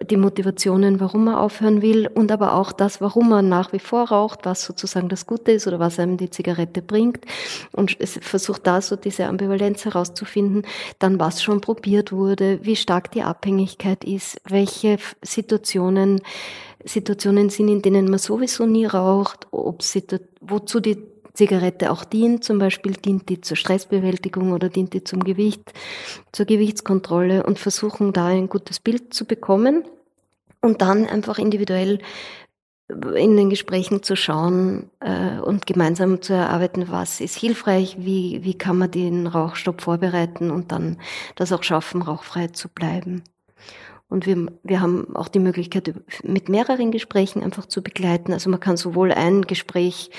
die 0.03 0.17
Motivationen, 0.17 1.01
warum 1.01 1.25
man 1.25 1.35
aufhören 1.35 1.83
will 1.83 2.07
und 2.07 2.33
aber 2.33 2.55
auch 2.55 2.73
das, 2.73 3.01
warum 3.01 3.29
man 3.31 3.49
nach 3.49 3.73
wie 3.73 3.79
vor 3.79 4.09
raucht, 4.09 4.41
was 4.45 4.65
sozusagen 4.65 5.09
das 5.09 5.27
Gute 5.27 5.53
ist 5.53 5.67
oder 5.67 5.79
was 5.79 5.99
einem 5.99 6.17
die 6.17 6.31
Zigarette 6.31 6.83
bringt. 6.83 7.25
Und 7.73 7.97
es 7.99 8.19
versucht 8.23 8.67
da 8.67 8.81
so 8.81 8.97
diese 8.97 9.27
Ambivalenz 9.27 9.85
herauszufinden, 9.85 10.63
dann 10.99 11.19
was 11.19 11.43
schon 11.43 11.61
probiert 11.61 12.13
wurde, 12.13 12.61
wie 12.63 12.77
stark 12.77 13.11
die 13.13 13.23
Abhängigkeit 13.23 14.05
ist, 14.05 14.41
welche 14.49 14.99
Situationen 15.23 16.21
Situationen 16.85 17.51
sind, 17.51 17.69
in 17.69 17.83
denen 17.83 18.09
man 18.09 18.21
sowieso 18.21 18.65
nie 18.65 18.87
raucht, 18.87 19.49
ob 19.51 19.83
wozu 20.41 20.81
die 20.81 20.97
Zigarette 21.39 21.93
auch 21.93 22.05
dient. 22.05 22.43
Zum 22.43 22.59
Beispiel 22.59 22.95
dient 22.95 23.29
die 23.29 23.41
zur 23.41 23.57
Stressbewältigung 23.57 24.53
oder 24.53 24.69
dient 24.69 24.93
die 24.93 25.05
zum 25.05 25.23
Gewicht, 25.23 25.73
zur 26.33 26.47
Gewichtskontrolle 26.47 27.45
und 27.45 27.61
versuchen 27.61 28.13
da 28.13 28.27
ein 28.27 28.49
gutes 28.49 28.81
Bild 28.81 29.15
zu 29.15 29.25
bekommen 29.25 29.85
und 30.61 30.83
dann 30.83 31.07
einfach 31.07 31.39
individuell 31.39 32.01
in 32.89 33.37
den 33.37 33.51
Gesprächen 33.51 34.03
zu 34.03 34.17
schauen 34.17 34.91
äh, 35.01 35.39
und 35.39 35.67
gemeinsam 35.67 36.23
zu 36.23 36.33
erarbeiten, 36.33 36.89
was 36.89 37.21
ist 37.21 37.37
hilfreich, 37.37 37.97
wie, 38.01 38.43
wie 38.43 38.57
kann 38.57 38.79
man 38.79 38.91
den 38.91 39.27
Rauchstopp 39.29 39.83
vorbereiten 39.83 40.51
und 40.51 40.73
dann 40.73 40.97
das 41.37 41.53
auch 41.53 41.63
schaffen, 41.63 42.03
rauchfrei 42.03 42.49
zu 42.49 42.69
bleiben. 42.69 43.23
Und 44.09 44.25
wir, 44.25 44.47
wir 44.63 44.81
haben 44.81 45.15
auch 45.15 45.29
die 45.29 45.39
Möglichkeit, 45.39 45.95
mit 46.23 46.49
mehreren 46.49 46.91
Gesprächen 46.91 47.43
einfach 47.43 47.67
zu 47.67 47.83
begleiten. 47.83 48.33
Also 48.33 48.49
man 48.49 48.61
kann 48.61 48.79
sowohl 48.79 49.13
ein 49.13 49.43
Gespräch 49.43 50.11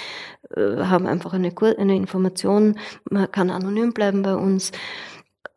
äh, 0.56 0.78
haben, 0.84 1.08
einfach 1.08 1.34
eine, 1.34 1.52
eine 1.78 1.96
Information, 1.96 2.78
man 3.10 3.32
kann 3.32 3.50
anonym 3.50 3.94
bleiben 3.94 4.22
bei 4.22 4.36
uns 4.36 4.72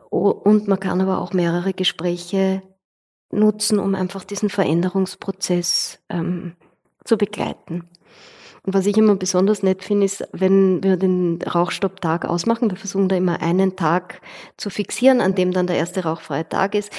und 0.09 0.69
man 0.69 0.81
kann 0.81 1.01
aber 1.01 1.21
auch 1.21 1.33
mehrere 1.33 1.73
Gespräche 1.73 2.63
nutzen, 3.31 3.79
um 3.79 3.95
einfach 3.95 4.25
diesen 4.25 4.51
Veränderungsprozess 4.51 6.01
ähm, 6.09 6.55
zu 7.05 7.17
begleiten. 7.17 7.85
Und 8.65 8.75
was 8.75 8.87
ich 8.87 8.97
immer 8.97 9.17
besonders 9.17 9.63
nett 9.63 9.83
finde, 9.83 10.05
ist, 10.05 10.25
wenn 10.33 10.83
wir 10.85 10.97
den 10.97 11.41
Rauchstopptag 11.43 12.27
ausmachen, 12.27 12.71
wir 12.71 12.77
versuchen 12.77 13.09
da 13.09 13.17
immer 13.17 13.43
einen 13.43 13.75
Tag 13.75 14.21
zu 14.57 14.71
fixieren, 14.71 15.21
an 15.21 15.35
dem 15.35 15.53
dann 15.53 15.67
der 15.67 15.77
erste 15.77 16.05
rauchfreie 16.05 16.49
Tag 16.49 16.75
ist, 16.77 16.93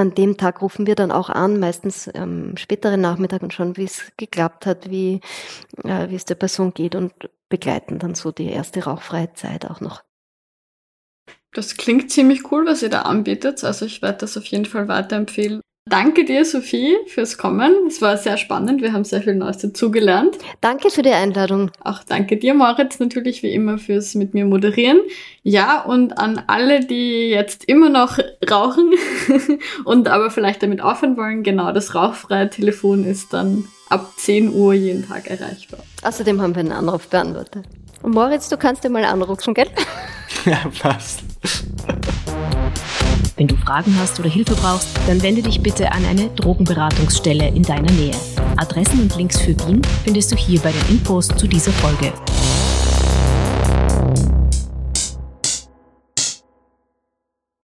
an 0.00 0.14
dem 0.14 0.38
Tag 0.38 0.62
rufen 0.62 0.86
wir 0.86 0.94
dann 0.94 1.12
auch 1.12 1.28
an, 1.28 1.60
meistens 1.60 2.08
am 2.08 2.56
späteren 2.56 3.02
Nachmittag 3.02 3.42
und 3.42 3.52
schauen, 3.52 3.76
wie 3.76 3.84
es 3.84 4.10
geklappt 4.16 4.64
hat, 4.64 4.88
wie, 4.88 5.20
äh, 5.84 6.08
wie 6.08 6.16
es 6.16 6.24
der 6.24 6.36
Person 6.36 6.72
geht 6.72 6.94
und 6.94 7.12
begleiten 7.50 7.98
dann 7.98 8.14
so 8.14 8.32
die 8.32 8.48
erste 8.48 8.84
rauchfreie 8.84 9.34
Zeit 9.34 9.66
auch 9.66 9.80
noch. 9.80 10.02
Das 11.52 11.76
klingt 11.76 12.10
ziemlich 12.10 12.50
cool, 12.50 12.64
was 12.64 12.82
ihr 12.82 12.88
da 12.88 13.02
anbietet. 13.02 13.62
Also 13.62 13.84
ich 13.84 14.00
werde 14.00 14.18
das 14.18 14.38
auf 14.38 14.46
jeden 14.46 14.64
Fall 14.64 14.88
weiterempfehlen. 14.88 15.60
Danke 15.90 16.24
dir, 16.24 16.44
Sophie, 16.44 16.96
fürs 17.08 17.36
Kommen. 17.36 17.74
Es 17.88 18.00
war 18.00 18.16
sehr 18.16 18.36
spannend. 18.36 18.80
Wir 18.80 18.92
haben 18.92 19.02
sehr 19.02 19.22
viel 19.22 19.34
Neues 19.34 19.58
dazugelernt. 19.58 20.38
Danke 20.60 20.88
für 20.88 21.02
die 21.02 21.10
Einladung. 21.10 21.72
Auch 21.82 22.04
danke 22.04 22.36
dir, 22.36 22.54
Moritz, 22.54 23.00
natürlich 23.00 23.42
wie 23.42 23.52
immer 23.52 23.76
fürs 23.76 24.14
mit 24.14 24.32
mir 24.32 24.44
moderieren. 24.44 25.00
Ja, 25.42 25.82
und 25.82 26.16
an 26.16 26.44
alle, 26.46 26.86
die 26.86 27.30
jetzt 27.30 27.64
immer 27.64 27.88
noch 27.88 28.20
rauchen 28.48 28.92
und 29.84 30.06
aber 30.06 30.30
vielleicht 30.30 30.62
damit 30.62 30.80
aufhören 30.80 31.16
wollen, 31.16 31.42
genau, 31.42 31.72
das 31.72 31.92
rauchfreie 31.92 32.48
Telefon 32.48 33.02
ist 33.02 33.32
dann 33.32 33.66
ab 33.88 34.12
10 34.16 34.54
Uhr 34.54 34.74
jeden 34.74 35.08
Tag 35.08 35.28
erreichbar. 35.28 35.80
Außerdem 36.04 36.40
haben 36.40 36.54
wir 36.54 36.60
einen 36.60 36.72
Anrufbeantworter. 36.72 37.62
Und 38.02 38.14
Moritz, 38.14 38.48
du 38.48 38.56
kannst 38.56 38.84
dir 38.84 38.90
mal 38.90 39.04
anrufen, 39.04 39.54
gell? 39.54 39.68
Ja, 40.46 40.62
passt. 40.80 41.24
Wenn 43.40 43.48
du 43.48 43.56
Fragen 43.56 43.96
hast 43.98 44.20
oder 44.20 44.28
Hilfe 44.28 44.54
brauchst, 44.54 44.88
dann 45.06 45.22
wende 45.22 45.40
dich 45.40 45.62
bitte 45.62 45.90
an 45.90 46.04
eine 46.04 46.28
Drogenberatungsstelle 46.28 47.48
in 47.48 47.62
deiner 47.62 47.90
Nähe. 47.92 48.14
Adressen 48.58 49.00
und 49.00 49.16
Links 49.16 49.40
für 49.40 49.58
Wien 49.66 49.80
findest 50.04 50.30
du 50.30 50.36
hier 50.36 50.60
bei 50.60 50.70
den 50.70 50.96
Infos 50.98 51.26
zu 51.26 51.48
dieser 51.48 51.72
Folge. 51.72 52.12